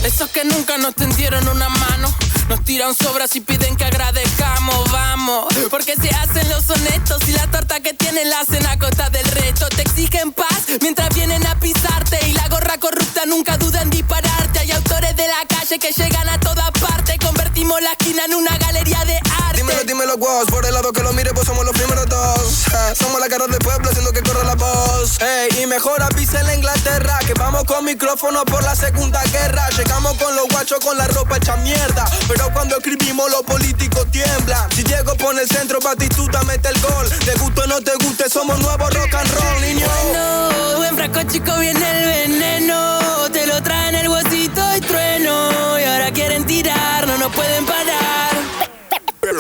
Esos 0.05 0.29
que 0.31 0.45
nunca 0.45 0.79
nos 0.79 0.95
tendieron 0.95 1.49
una 1.49 1.69
mano. 1.69 2.13
Nos 2.49 2.65
tiran 2.65 2.95
sobras 2.95 3.35
y 3.37 3.41
piden 3.41 3.77
que 3.77 3.85
agradezcamos, 3.85 4.91
vamos. 4.91 5.47
Porque 5.71 5.95
se 5.97 6.11
hacen 6.11 6.49
los 6.51 6.69
honestos 6.69 7.23
y 7.29 7.33
la 7.33 7.47
torta 7.51 7.81
que 7.81 7.95
tienen 7.95 8.29
la 8.29 8.41
hacen 8.41 8.67
a 8.67 8.79
costa 8.79 9.09
del 9.11 9.25
resto. 9.25 9.69
Te 9.69 9.83
exigen 9.83 10.33
paz 10.33 10.65
mientras 10.81 11.15
vienen 11.15 11.47
a 11.47 11.59
pisarte. 11.59 12.19
Y 12.29 12.33
la 12.33 12.49
gorra 12.49 12.79
corrupta 12.79 13.25
nunca 13.27 13.57
duda 13.57 13.83
en 13.83 13.91
dispararte. 13.91 14.67
Autores 14.73 15.17
de 15.17 15.27
la 15.29 15.47
calle 15.49 15.79
que 15.79 15.93
llegan 15.93 16.29
a 16.29 16.39
toda 16.41 16.71
parte. 16.73 17.19
Convertimos 17.19 17.81
la 17.83 17.93
esquina 17.93 18.25
en 18.25 18.35
una 18.35 18.57
galería 18.59 19.05
de 19.05 19.19
arte. 19.47 19.57
Dímelo, 19.57 19.85
dímelo, 19.85 20.17
vos. 20.17 20.47
Por 20.47 20.65
el 20.67 20.75
lado 20.75 20.93
que 20.93 21.03
lo 21.03 21.13
mire, 21.13 21.33
pues 21.33 21.47
somos 21.47 21.65
los 21.65 21.75
primeros 21.75 22.07
dos. 22.07 22.65
Somos 22.99 23.21
la 23.21 23.29
cara 23.29 23.47
del 23.47 23.59
pueblo 23.59 23.89
haciendo 23.89 24.13
que 24.13 24.23
corra 24.23 24.45
la 24.45 24.55
voz. 24.55 25.21
Ey, 25.21 25.63
y 25.63 25.67
mejor 25.67 26.03
avisa 26.03 26.43
la 26.43 26.55
Inglaterra 26.55 27.19
que 27.27 27.35
vamos 27.35 27.65
con 27.65 27.85
micrófono 27.85 28.45
por 28.45 28.63
la 28.63 28.75
segunda 28.75 29.23
guerra. 29.25 29.69
Llegamos 29.77 30.15
con 30.15 30.35
los 30.35 30.49
guachos 30.49 30.81
con 30.81 30.97
la 30.99 31.07
ropa 31.09 31.37
hecha 31.37 31.57
mierda. 31.57 32.05
Pero 32.29 32.53
cuando 32.53 32.77
escribimos, 32.79 33.31
los 33.31 33.43
políticos 33.43 34.07
tiemblan. 34.11 34.71
Si 34.73 34.83
Diego 34.83 35.15
pone 35.17 35.43
el 35.43 35.49
centro, 35.49 35.79
Batistuta 35.81 36.43
mete 36.45 36.69
el 36.69 36.81
gol. 36.81 37.09
Te 37.25 37.35
guste 37.35 37.61
o 37.63 37.67
no 37.67 37.81
te 37.81 37.93
guste, 38.05 38.29
somos 38.29 38.59
nuevos 38.59 38.93
rock 38.95 39.15
and 39.15 39.31
roll, 39.35 39.61
niño. 39.61 39.87
Bueno, 39.87 40.77
buen 40.77 40.97
frasco 40.97 41.23
chico 41.31 41.57
viene 41.59 41.91
el 41.91 42.07
veneno. 42.07 43.22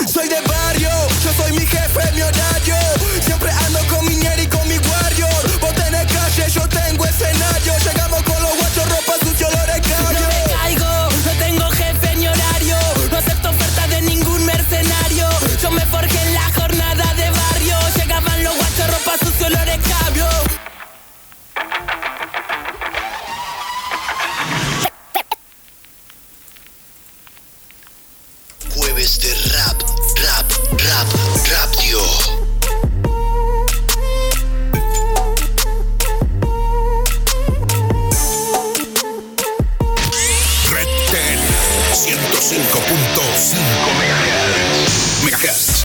Soy 0.06 0.28
de 0.28 0.51